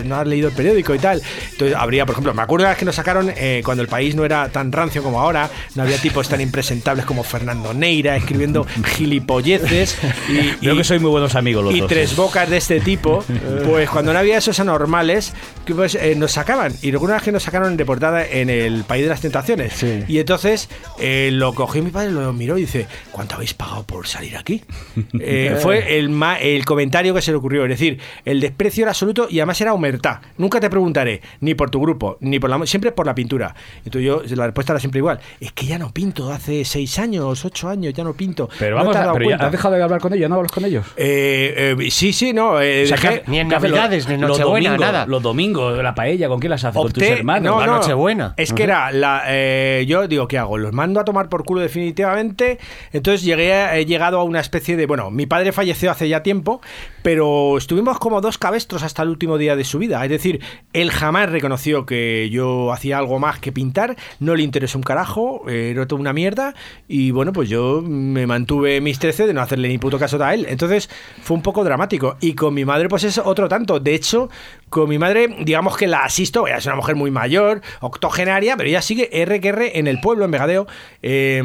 [0.06, 1.22] no has leído el periódico y tal.
[1.52, 4.26] Entonces habría, por ejemplo, me acuerdo las que nos sacaron eh, cuando el país no
[4.26, 9.98] era tan rancio como ahora, no había tipos tan impresentables como Fernando Neira escribiendo gilipolleces
[10.30, 11.88] y, y- que sois muy buenos amigos los y dos.
[11.90, 13.24] tres bocas de este tipo,
[13.66, 15.34] pues cuando no había esos anormales,
[15.76, 16.74] pues eh, nos sacaban.
[16.82, 19.74] Y alguna vez que nos sacaron de portada en el País de las Tentaciones.
[19.74, 20.03] Sí.
[20.08, 24.08] Y entonces eh, lo cogió mi padre, lo miró y dice, ¿cuánto habéis pagado por
[24.08, 24.62] salir aquí?
[25.20, 27.64] Eh, fue el, ma- el comentario que se le ocurrió.
[27.64, 30.18] Es decir, el desprecio era absoluto y además era humertad.
[30.38, 32.66] Nunca te preguntaré, ni por tu grupo, ni por la...
[32.66, 33.56] Siempre por la pintura.
[33.86, 35.20] Entonces yo, la respuesta era siempre igual.
[35.40, 38.50] Es que ya no pinto, hace seis años, ocho años, ya no pinto.
[38.60, 40.30] Pero ¿No vamos te has a, dado pero ya has dejado de hablar con ellos,
[40.30, 40.86] ¿no hablas con ellos?
[40.98, 42.60] Eh, eh, sí, sí, no.
[42.62, 45.06] eh, O sea, dejé- que- ni en Navidades, ni en Nochebuena, domingos, nada.
[45.06, 46.82] Los domingos, la paella, ¿con quién las haces?
[46.82, 47.54] ¿Con tus hermanos?
[47.54, 48.34] no, la no, Nochebuena.
[48.38, 49.24] Es que era la.
[49.28, 50.58] eh, yo digo, ¿qué hago?
[50.58, 52.58] Los mando a tomar por culo definitivamente.
[52.92, 54.88] Entonces llegué, he llegado a una especie de.
[54.88, 56.62] Bueno, mi padre falleció hace ya tiempo,
[57.04, 60.04] pero estuvimos como dos cabestros hasta el último día de su vida.
[60.04, 60.42] Es decir,
[60.74, 65.44] él jamás reconoció que yo hacía algo más que pintar, no le interesó un carajo,
[65.48, 66.56] eh, era toda una mierda.
[66.88, 70.34] Y bueno, pues yo me mantuve mis 13 de no hacerle ni puto caso a
[70.34, 70.48] él.
[70.50, 70.90] Entonces
[71.22, 72.18] fue un poco dramático.
[72.20, 73.80] Y con mi madre, pues es otro tanto.
[73.80, 74.30] De hecho,
[74.74, 78.68] con mi madre, digamos que la asisto, ella es una mujer muy mayor, octogenaria, pero
[78.70, 80.68] ella sigue R que R en el pueblo, en Vegadeo.
[81.02, 81.42] Eh,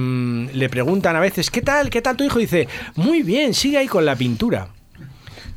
[0.53, 1.91] le preguntan a veces, ¿qué tal?
[1.91, 2.39] ¿Qué tal tu hijo?
[2.39, 4.69] Y dice, muy bien, sigue ahí con la pintura.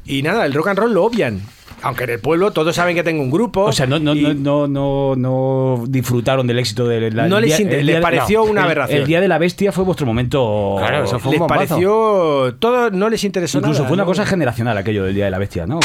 [0.05, 1.41] Y nada, el rock and roll lo obvian.
[1.83, 3.63] Aunque en el pueblo todos saben que tengo un grupo.
[3.63, 7.27] O sea, no, no, y- no, no, no, no disfrutaron del éxito de la.
[7.27, 8.99] No el les día- pareció una el- aberración.
[8.99, 10.75] El, día de la bestia fue vuestro momento.
[10.77, 11.67] Claro, eso fue un les bombazo.
[11.69, 12.55] pareció.
[12.59, 14.07] Todo no les interesó Incluso nada, fue una ¿no?
[14.07, 15.79] cosa generacional aquello del día de la bestia, ¿no?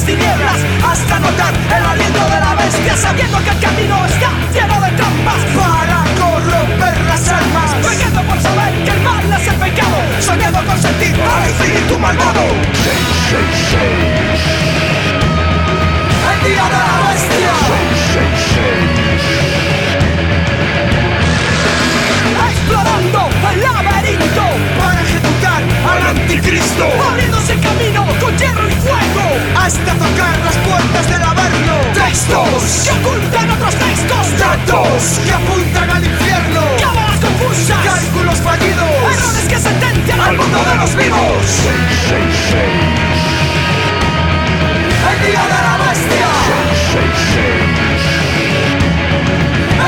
[0.00, 4.80] Las tinieblas Hasta notar el aliento de la bestia Sabiendo que el camino está lleno
[4.80, 9.96] de trampas Para corromper las almas Pegando por saber que el mal es el pecado
[10.20, 12.44] Soñando con sentir al espíritu malvado
[16.30, 17.52] El día de la bestia.
[22.50, 24.49] Explorando el laberinto
[26.30, 26.84] anticristo.
[27.10, 29.24] Abriéndose camino con hierro y fuego.
[29.56, 31.74] Hasta tocar las puertas del averno.
[31.94, 34.38] Textos que ocultan otros textos.
[34.38, 36.62] Datos que apuntan al infierno.
[36.80, 37.84] Cámaras confusas.
[37.84, 38.90] Cálculos fallidos.
[39.12, 41.46] Errores que sentencian al mundo de los vivos.
[45.10, 46.28] El día de la bestia.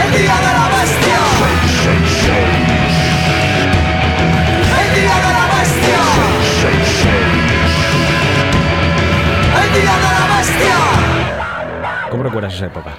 [0.02, 1.11] El día de la bestia
[12.10, 12.92] ¿Cómo recuerdas esa época?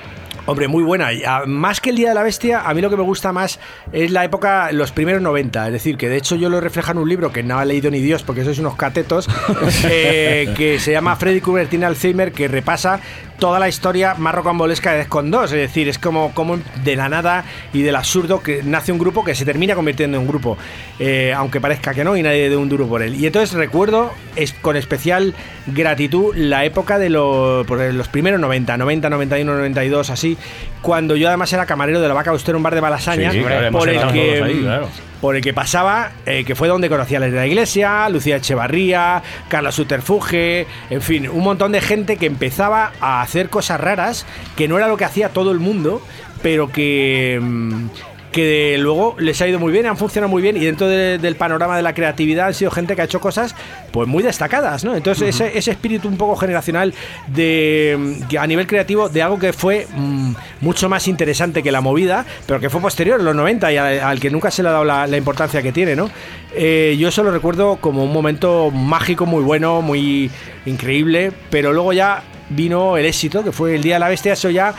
[0.45, 1.07] Hombre, muy buena.
[1.25, 3.59] Ah, más que el Día de la Bestia, a mí lo que me gusta más
[3.93, 5.67] es la época, los primeros 90.
[5.67, 7.89] Es decir, que de hecho yo lo reflejo en un libro que no ha leído
[7.89, 9.29] ni Dios porque sois unos catetos,
[9.85, 12.99] eh, que se llama Freddy Krueger tiene Alzheimer, que repasa
[13.39, 15.51] toda la historia más rocambolesca de Defcon 2.
[15.51, 19.23] Es decir, es como, como de la nada y del absurdo que nace un grupo
[19.23, 20.57] que se termina convirtiendo en un grupo,
[20.99, 23.15] eh, aunque parezca que no y nadie dé un duro por él.
[23.15, 25.33] Y entonces recuerdo es, con especial
[25.67, 30.32] gratitud la época de los, por los primeros 90, 90, 91, 92, así,
[30.81, 33.71] cuando yo además era camarero de la Vaca Austera, un bar de Malasaña, Sí, claro,
[33.71, 34.89] por, el que, todos ahí, claro.
[35.21, 38.37] por el que pasaba, eh, que fue donde conocía a la de la iglesia, Lucía
[38.37, 44.25] Echevarría, Carla Suterfuge, en fin, un montón de gente que empezaba a hacer cosas raras,
[44.55, 46.01] que no era lo que hacía todo el mundo,
[46.41, 47.39] pero que...
[47.41, 47.87] mm,
[48.33, 51.35] que luego les ha ido muy bien, han funcionado muy bien y dentro de- del
[51.37, 53.55] panorama de la creatividad han sido gente que ha hecho cosas
[53.91, 54.93] pues muy destacadas, ¿no?
[54.95, 56.93] Entonces ese, ese espíritu un poco generacional
[57.27, 62.25] de a nivel creativo de algo que fue mm, mucho más interesante que la movida,
[62.45, 64.71] pero que fue posterior, en los 90 y al, al que nunca se le ha
[64.73, 66.09] dado la, la importancia que tiene, ¿no?
[66.55, 70.29] Eh, yo eso lo recuerdo como un momento mágico, muy bueno, muy
[70.65, 74.49] increíble, pero luego ya vino el éxito, que fue el Día de la Bestia, eso
[74.49, 74.73] ya,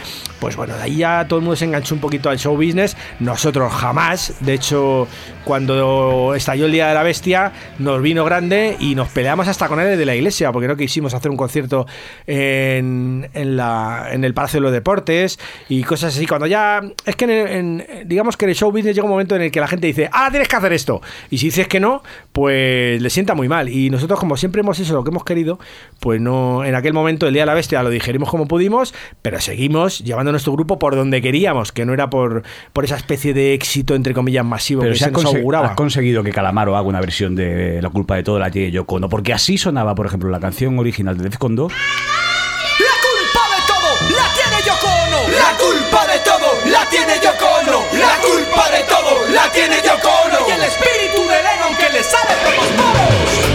[0.45, 2.99] pues bueno, de ahí ya todo el mundo se enganchó un poquito al show business,
[3.18, 5.09] nosotros jamás, de hecho,
[5.42, 9.80] cuando estalló el Día de la Bestia, nos vino grande y nos peleamos hasta con
[9.80, 11.86] él de la iglesia, porque no quisimos hacer un concierto
[12.26, 15.38] en, en, la, en el Palacio de los Deportes
[15.70, 19.07] y cosas así, cuando ya, es que en digamos que en el show business llega
[19.07, 21.47] un momento en el que la gente dice, ah, tienes que hacer esto, y si
[21.47, 25.05] dices que no, pues le sienta muy mal, y nosotros como siempre hemos hecho lo
[25.05, 25.59] que hemos querido,
[26.01, 28.92] pues no, en aquel momento el Día de la Bestia lo digerimos como pudimos,
[29.22, 33.32] pero seguimos llevando nuestro grupo por donde queríamos, que no era por, por esa especie
[33.32, 35.68] de éxito, entre comillas, masivo Pero que se nos auguraba.
[35.68, 38.97] has conseguido que Calamaro haga una versión de La culpa de todo la tiene Yoko
[38.97, 41.72] Ono, porque así sonaba, por ejemplo, la canción original de Defcon 2.
[41.72, 45.20] La culpa de todo la tiene Yoko Ono.
[45.39, 47.78] La culpa de todo la tiene Yoko Ono.
[47.99, 50.49] La culpa de todo la tiene Yoko Ono.
[50.49, 53.53] Y el espíritu de Lennon que le sale por los poros.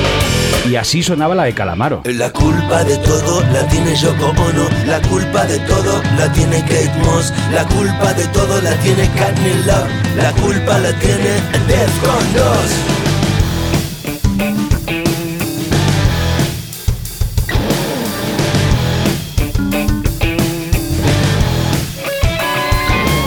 [0.70, 2.03] Y así sonaba la de Calamaro.
[2.05, 6.93] La culpa de todo la tiene Yoko Ono, la culpa de todo la tiene Kate
[7.03, 12.99] Moss, la culpa de todo la tiene Courtney Love, la culpa la tiene Defcon 2.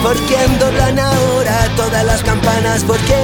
[0.05, 2.85] ¿Por quién doblan ahora todas las campanas?
[2.85, 3.22] ¿Por qué Uri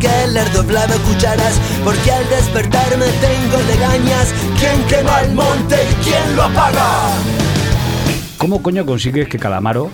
[0.00, 1.60] Geller doblaba cucharas?
[1.84, 4.34] Porque al despertarme tengo legañas.
[4.58, 7.12] ¿Quién quema el monte y quién lo apaga?
[8.38, 9.90] ¿Cómo coño consigues que Calamaro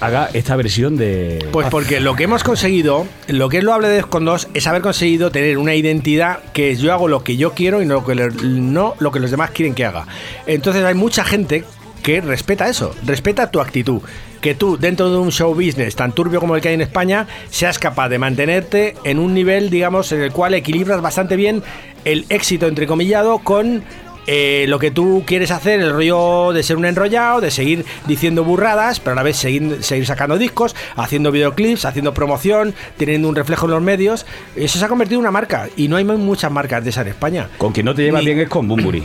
[0.00, 1.44] haga esta versión de.
[1.50, 4.82] Pues porque lo que hemos conseguido, lo que es loable de Defcon 2 es haber
[4.82, 8.04] conseguido tener una identidad que es yo hago lo que yo quiero y no lo
[8.04, 10.06] que, le- no lo que los demás quieren que haga.
[10.46, 11.64] Entonces hay mucha gente
[12.04, 14.00] que respeta eso, respeta tu actitud.
[14.40, 17.26] Que tú, dentro de un show business tan turbio como el que hay en España,
[17.50, 21.62] seas capaz de mantenerte en un nivel, digamos, en el cual equilibras bastante bien
[22.04, 23.82] el éxito entrecomillado con
[24.30, 28.44] eh, lo que tú quieres hacer, el rollo de ser un enrollado, de seguir diciendo
[28.44, 33.34] burradas, pero a la vez seguir, seguir sacando discos, haciendo videoclips, haciendo promoción, teniendo un
[33.34, 34.26] reflejo en los medios.
[34.54, 37.08] Eso se ha convertido en una marca y no hay muchas marcas de esa en
[37.08, 37.48] España.
[37.56, 39.02] Con quien no te llevas bien es con Bumburi.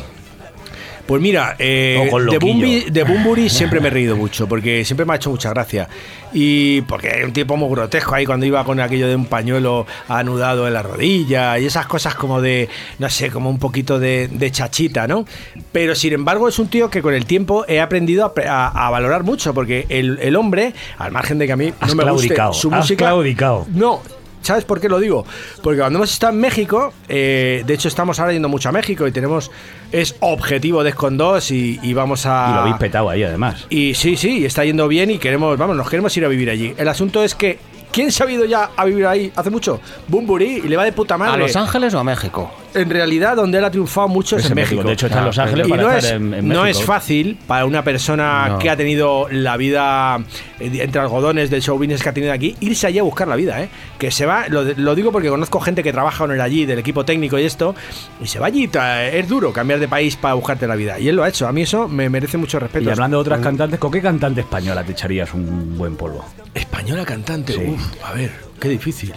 [1.05, 2.39] Pues mira, eh, de.
[2.39, 5.89] Bumbi- de Bumburi siempre me he reído mucho, porque siempre me ha hecho mucha gracia.
[6.31, 9.85] Y porque hay un tipo muy grotesco ahí cuando iba con aquello de un pañuelo
[10.07, 14.29] anudado en la rodilla y esas cosas como de, no sé, como un poquito de,
[14.29, 15.25] de chachita, ¿no?
[15.71, 18.67] Pero sin embargo es un tío que con el tiempo he aprendido a, pre- a-
[18.69, 22.03] a valorar mucho, porque el, el hombre, al margen de que a mí Has me
[22.03, 23.05] guste claudicado, su música...
[23.05, 23.67] claudicado.
[23.73, 24.01] No,
[24.43, 25.25] ¿Sabes por qué lo digo?
[25.61, 29.07] Porque cuando hemos estado en México, eh, de hecho estamos ahora yendo mucho a México
[29.07, 29.49] y tenemos,
[29.91, 32.47] es objetivo Descon 2 y, y vamos a...
[32.49, 33.65] Y lo habéis petado ahí, además.
[33.69, 36.73] Y sí, sí, está yendo bien y queremos, vamos, nos queremos ir a vivir allí.
[36.77, 37.57] El asunto es que,
[37.91, 39.79] ¿quién se ha ido ya a vivir ahí hace mucho?
[40.07, 41.35] Bumburi y le va de puta madre.
[41.35, 42.51] ¿A Los Ángeles o a México?
[42.73, 44.75] En realidad, donde él ha triunfado mucho es, Es en México.
[44.77, 44.87] México.
[44.87, 46.79] De hecho, está en Los Ángeles y para no estar es, en- en no México.
[46.79, 48.59] es fácil para una persona No.
[48.59, 50.17] que ha tenido la vida
[50.59, 53.35] eh, entre algodones del show business que ha tenido aquí, irse allí a buscar la
[53.35, 53.69] vida, ¿eh?
[53.97, 56.79] Que se va, lo, lo digo porque conozco gente que trabaja con él allí, del
[56.79, 57.75] equipo técnico y esto,
[58.21, 58.69] y se va allí.
[59.11, 60.99] Es duro cambiar de país para buscarte la vida.
[60.99, 61.47] Y él lo ha hecho.
[61.47, 62.85] A mí eso me merece mucho respeto.
[62.89, 66.23] Y hablando de otras cantantes, ¿con qué cantante española te echarías un buen polvo?
[66.53, 67.61] Española cantante, Sí.
[67.67, 69.13] uf, a ver, qué difícil.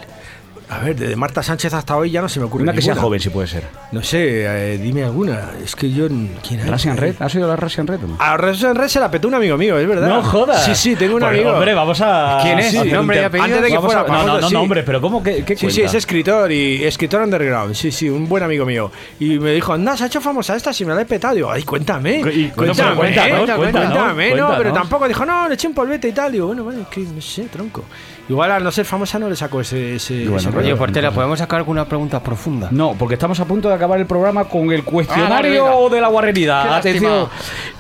[0.69, 2.95] A ver, desde Marta Sánchez hasta hoy ya no se me ocurre Una que sea
[2.95, 3.03] ninguna.
[3.07, 3.63] joven, si puede ser.
[3.93, 5.51] No sé, eh, dime alguna.
[5.63, 6.09] Es que yo.
[6.09, 6.69] ¿Quién hay?
[6.71, 7.15] ¿Russian Red?
[7.21, 8.01] ¿Has oído la Russian Red?
[8.01, 8.17] no?
[8.19, 10.09] A Russian Red se la petó un amigo mío, es verdad.
[10.09, 10.65] No jodas.
[10.65, 11.53] Sí, sí, tengo un Pues, amigo.
[11.53, 12.41] Hombre, vamos a.
[12.43, 12.67] ¿Quién es?
[12.75, 13.45] a hacer un ¿Nombre y te- apellido?
[13.45, 14.55] Antes de que Vamos fuera a- No, no, no, sí.
[14.55, 15.23] no, hombre, pero ¿cómo?
[15.23, 17.75] ¿Qué, qué Sí, sí, es escritor y escritor underground.
[17.77, 18.91] Sí, sí, un buen amigo mío.
[19.21, 21.37] Y me dijo, anda, se ha hecho famosa esta, si me la he petado.
[21.37, 22.17] Digo, ay, cuéntame.
[22.19, 24.35] Y- cuéntame, no, cuéntanos, cuéntame, cuéntanos, cuéntame.
[24.35, 26.33] No, pero tampoco dijo, no, le eché un polvete y tal.
[26.33, 27.85] Digo, bueno, vale, que no sé, tronco.
[28.29, 30.51] Igual al no ser famosa no le saco ese, ese, bueno.
[30.57, 32.69] Oye, Portela, ¿podemos sacar alguna pregunta profunda?
[32.71, 36.09] No, porque estamos a punto de acabar el programa con el Ah, cuestionario de la
[36.09, 36.77] guarrería.
[36.77, 37.27] Atención.
[37.27, 37.31] ¿Tú,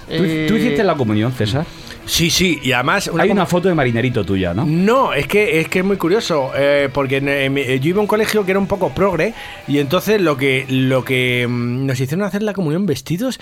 [0.09, 1.65] Eh, tú hiciste la comunión, César?
[2.07, 3.11] Sí, sí, y además...
[3.19, 4.65] Hay una foto de marinerito tuya, ¿no?
[4.65, 8.03] No, es que es que es muy curioso, eh, porque en- en yo iba a
[8.03, 9.35] un colegio que era un poco progre
[9.69, 13.41] y entonces lo que lo que mm, nos hicieron hacer la comunión vestidos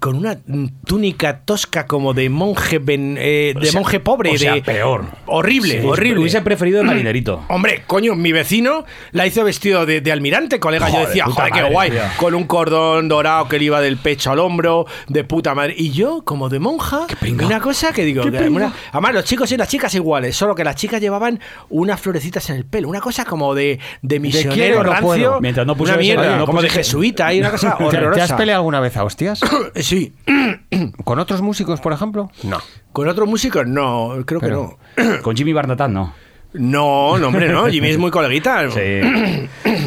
[0.00, 4.30] con una mm, túnica tosca como de monje ben- eh, de O sea, monje pobre,
[4.30, 5.04] o sea, de peor.
[5.26, 6.20] horrible, Sí, horrible.
[6.20, 7.42] Hubiese preferido de marinerito.
[7.48, 10.86] Hombre, coño, mi vecino la hizo vestido de, de almirante, colega.
[10.86, 11.92] Yo Joder, decía, puta joder, qué guay.
[12.16, 15.74] Con un cordón dorado que le iba del pecho al hombro, de puta madre.
[15.76, 17.06] Y yo, como de monja,
[17.42, 20.64] una cosa que digo, que una- además los chicos y las chicas iguales, solo que
[20.64, 21.40] las chicas llevaban
[21.70, 25.06] unas florecitas en el pelo, una cosa como de, de misionero quiero, no rancio.
[25.06, 25.40] puedo.
[25.40, 27.88] Mientras no una pusiese- mierda, no como de pusiese- jesuita, y una cosa ¿Te, te
[27.88, 28.36] has horrorosa.
[28.36, 29.40] peleado alguna vez a hostias?
[29.76, 30.12] Sí.
[31.04, 32.30] ¿Con otros músicos, por ejemplo?
[32.42, 32.58] No.
[32.92, 35.22] Con otros músicos, no, creo Pero- que no.
[35.22, 36.12] Con Jimmy Barnatán, no.
[36.52, 37.66] No, no, hombre, no.
[37.66, 38.70] Jimmy es muy coleguita.
[38.70, 39.00] Sí.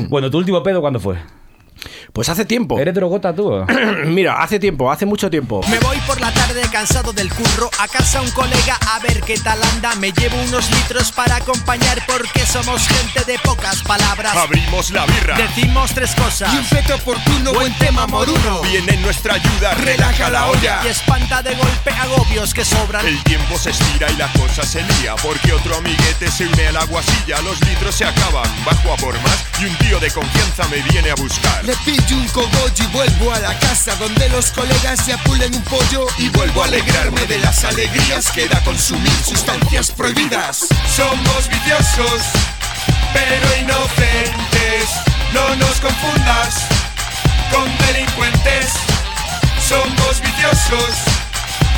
[0.10, 1.16] bueno, ¿tu último pedo cuándo fue?
[2.14, 2.80] Pues hace tiempo.
[2.80, 3.52] ¿Eres drogota tú?
[4.06, 5.62] Mira, hace tiempo, hace mucho tiempo.
[5.70, 9.38] Me voy por la tarde cansado del curro a casa un colega a ver qué
[9.38, 9.96] tal anda.
[9.96, 14.36] Me llevo unos litros para acompañar porque somos gente de pocas palabras.
[14.36, 15.38] Abrimos la birra.
[15.38, 16.54] Decimos tres cosas.
[16.54, 18.62] Y un feto oportuno, buen tema moruno.
[18.64, 20.82] Viene en nuestra ayuda, relaja la olla.
[20.84, 23.06] Y espanta de golpe agobios que sobran.
[23.06, 26.72] El tiempo se estira y la cosa se lía Porque otro amiguete se une a
[26.72, 30.68] la guasilla Los litros se acaban, bajo a por más Y un tío de confianza
[30.70, 34.52] me viene a buscar Le pillo un cogollo y vuelvo a la casa donde los
[34.52, 39.12] colegas se apulen un pollo Y vuelvo a alegrarme de las alegrías que da consumir
[39.24, 40.68] sustancias prohibidas.
[40.96, 42.22] Somos viciosos,
[43.14, 44.90] pero inocentes.
[45.34, 46.68] No nos confundas
[47.52, 48.74] con delincuentes.
[49.68, 50.96] Somos viciosos,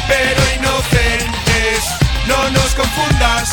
[0.07, 1.83] pero inocentes.
[2.27, 3.49] No nos confundas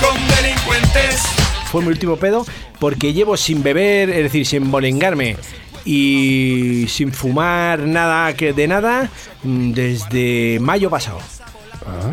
[0.00, 1.22] con delincuentes.
[1.70, 2.46] Fue mi último pedo
[2.78, 5.36] porque llevo sin beber, es decir, sin bolengarme
[5.84, 9.08] y sin fumar nada que de nada
[9.42, 11.18] mm, desde mayo pasado.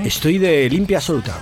[0.03, 1.33] Estoy de limpia absoluta.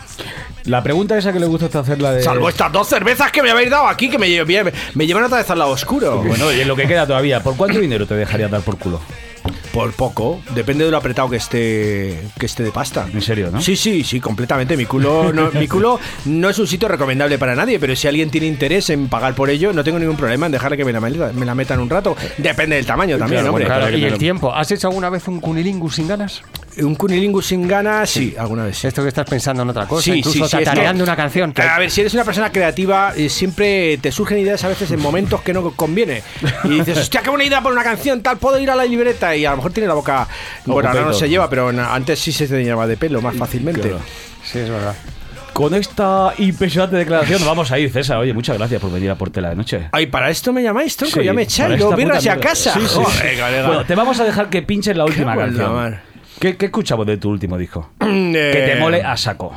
[0.65, 2.21] La pregunta esa que le gusta hacerla de...
[2.21, 5.37] Salvo estas dos cervezas que me habéis dado aquí, que me, lle- me llevan otra
[5.39, 6.21] vez al lado oscuro.
[6.21, 7.41] Bueno, y es lo que queda todavía.
[7.41, 9.01] ¿Por cuánto dinero te dejaría dar por culo?
[9.79, 13.07] Por poco, depende de lo apretado que esté que esté de pasta.
[13.13, 13.61] En serio, ¿no?
[13.61, 14.75] Sí, sí, sí, completamente.
[14.75, 18.29] Mi culo, no, mi culo no es un sitio recomendable para nadie, pero si alguien
[18.29, 20.99] tiene interés en pagar por ello, no tengo ningún problema en dejarle que me la,
[20.99, 22.17] meta- me la metan un rato.
[22.37, 23.65] Depende del tamaño también, Claro, hombre.
[23.67, 24.53] Claro, y el tiempo.
[24.53, 26.41] ¿Has hecho alguna vez un cunilingus sin ganas?
[26.77, 28.77] Un cunilingus sin ganas, sí, alguna vez.
[28.77, 28.87] sí.
[28.87, 31.53] Esto que estás pensando en otra cosa, Sí, incluso sí, es tatareando que- una canción.
[31.57, 35.01] A ver, si eres una persona creativa, eh, siempre te surgen ideas a veces en
[35.01, 36.21] momentos que no conviene.
[36.63, 39.35] Y dices, hostia, qué buena idea para una canción, tal, puedo ir a la libreta.
[39.35, 40.27] Y a lo mejor tiene la boca.
[40.65, 43.81] Bueno, ahora no se lleva, pero antes sí se te llenaba de pelo más fácilmente.
[43.81, 43.99] Claro.
[44.43, 44.95] Sí, es verdad.
[45.53, 48.17] Con esta impresionante declaración vamos a ir, César.
[48.17, 49.89] Oye, muchas gracias por venir a Portela de Noche.
[49.91, 52.73] Ay, para esto me llamáis, tronco, Sí, ya me echáis, luego birras a casa.
[52.73, 53.65] Sí, sí, Joder.
[53.65, 55.99] Bueno, te vamos a dejar que pinches la última canción.
[56.39, 57.89] ¿Qué, qué escuchamos de tu último disco?
[58.01, 59.53] Eh, Que te mole a saco.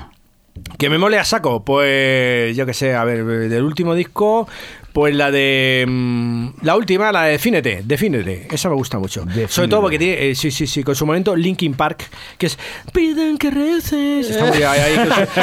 [0.78, 4.47] Que me mole a saco, pues yo que sé, a ver, del último disco,
[4.93, 9.24] pues la de mm, la última, la de Defínete, Defínete, esa me gusta mucho.
[9.49, 12.05] Sobre todo porque tiene, eh, sí, sí, sí, con su momento Linkin Park,
[12.36, 12.59] que es
[12.93, 14.95] piden que reces, está muy ahí,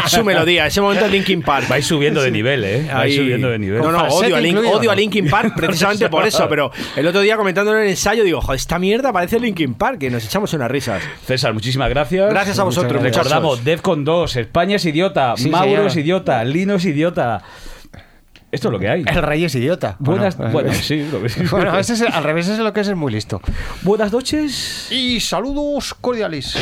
[0.05, 1.67] su, su melodía, ese momento Linkin Park.
[1.67, 2.83] Vais subiendo de nivel, ¿eh?
[2.87, 3.15] Vais Ahí.
[3.17, 3.81] subiendo de nivel.
[3.81, 4.39] No, no, odio a,
[4.71, 4.95] odio a.
[4.95, 8.57] Linkin Park precisamente por eso, pero el otro día comentándolo en el ensayo digo, joder,
[8.57, 11.01] esta mierda parece Linkin Park, que nos echamos unas risas.
[11.25, 12.29] César, muchísimas gracias.
[12.29, 13.01] Gracias a vosotros.
[13.01, 15.87] Recordamos, Defcon 2, España es idiota, Sí, Mauro señor.
[15.87, 17.43] es idiota, Lino es idiota.
[18.51, 19.03] Esto es lo que hay.
[19.05, 19.95] El rey es idiota.
[19.99, 21.43] Buenas, Bueno, bueno, sí, lo que sí.
[21.51, 23.41] Bueno, es- al revés, es lo que es, es muy listo.
[23.83, 24.87] Buenas noches.
[24.91, 26.55] Y saludos cordiales.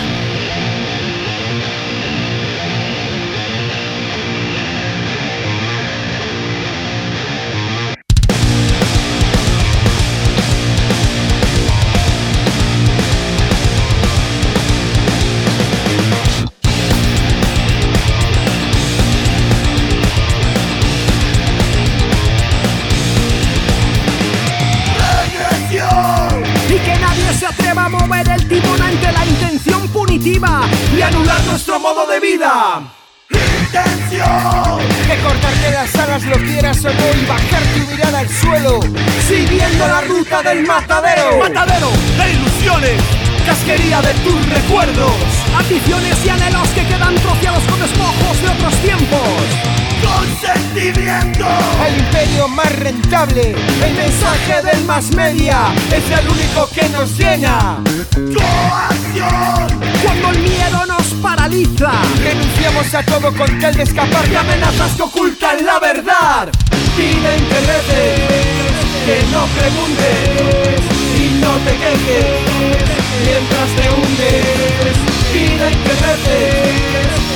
[33.29, 34.79] ¡Intención!
[35.07, 38.79] De cortarte las alas lo quieras o no y bajar tu mirada al suelo.
[39.27, 41.39] Siguiendo la ruta del matadero.
[41.39, 43.01] Matadero de ilusiones.
[43.45, 45.13] Casquería de tus recuerdos.
[45.57, 49.76] Ambiciones y anhelos que quedan troceados con despojos de otros tiempos.
[50.17, 51.45] Consentimiento.
[51.85, 53.55] El imperio más rentable.
[53.85, 57.77] El mensaje del más media es el único que nos llena.
[58.15, 59.79] Coacción.
[60.03, 61.91] Cuando el miedo nos paraliza.
[62.23, 66.49] Renunciamos a todo con tal de escapar de amenazas que ocultan la verdad.
[66.95, 68.73] Piden que reces,
[69.05, 70.81] que no preguntes
[71.15, 72.87] y no te quejes
[73.23, 74.97] mientras te hundes.
[75.31, 76.73] Piden que reces,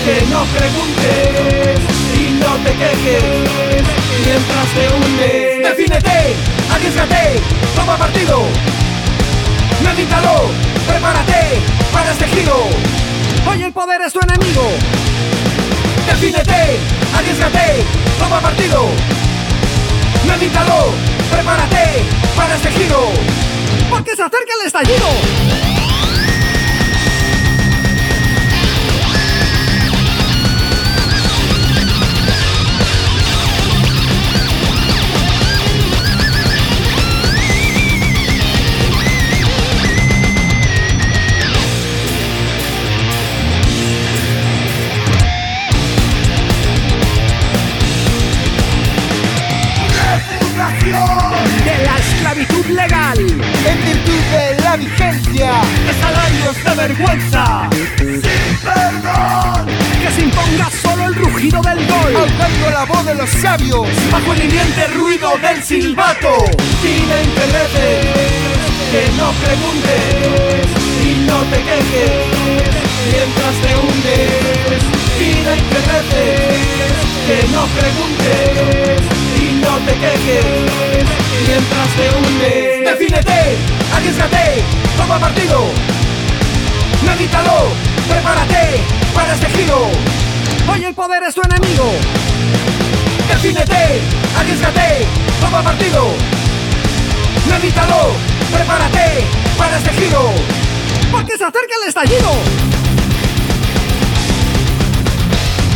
[0.04, 1.91] que no preguntes
[2.42, 3.24] no te quejes
[4.26, 5.70] mientras te hundes.
[5.70, 6.36] Defínete,
[6.74, 7.40] arriesgate,
[7.76, 8.44] toma partido.
[9.84, 10.52] Medítalo,
[10.88, 11.60] prepárate
[11.92, 12.70] para este giro.
[13.50, 14.64] Hoy el poder es tu enemigo.
[16.08, 16.80] Defínete,
[17.16, 17.84] arriesgate,
[18.20, 18.90] toma partido.
[20.28, 20.94] Medítalo,
[21.32, 22.04] prepárate
[22.36, 23.10] para este giro.
[23.90, 25.71] Porque se acerca el estallido.
[53.16, 53.42] Legal.
[53.66, 55.52] En virtud de la vigencia
[55.86, 57.70] de salarios de vergüenza.
[57.98, 58.22] Sin
[58.64, 59.68] perdón.
[60.02, 62.16] Que se imponga solo el rugido del gol.
[62.16, 63.88] Ahogando la voz de los sabios.
[64.12, 66.46] Bajo el hiriente ruido del silbato.
[66.82, 67.30] Piden
[68.92, 70.68] que no preguntes
[71.04, 72.12] y no te quejes
[73.12, 74.82] mientras te hundes.
[75.18, 75.60] Piden
[77.28, 79.11] que no preguntes
[79.62, 80.46] no te quejes
[81.48, 82.86] mientras te hundes.
[82.86, 83.58] Defínete,
[83.96, 84.64] arriesgate,
[84.98, 85.70] toma partido.
[87.06, 87.70] Medítalo,
[88.10, 88.82] prepárate
[89.14, 89.90] para este giro.
[90.72, 91.92] Hoy el poder es tu enemigo.
[93.28, 94.02] Defínete,
[94.38, 95.06] arriesgate,
[95.40, 96.10] toma partido.
[97.50, 98.14] Medítalo,
[98.52, 99.26] prepárate
[99.58, 100.32] para este giro.
[101.12, 102.32] Porque se acerca el estallido.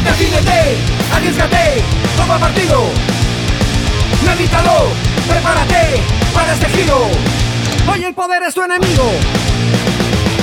[0.04, 0.78] Defínete,
[1.14, 1.84] arriesgate,
[2.18, 3.15] toma partido.
[4.26, 4.92] Medítalo,
[5.30, 6.04] prepárate
[6.34, 7.10] para este giro.
[7.90, 9.12] Hoy el poder es tu enemigo.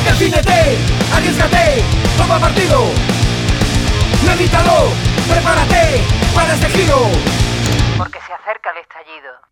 [0.05, 0.79] Defínete,
[1.15, 1.83] arriesgate,
[2.17, 2.85] toma partido.
[4.27, 4.89] Medítalo,
[5.29, 6.01] prepárate
[6.35, 7.11] para este giro.
[7.99, 9.52] Porque se acerca el estallido.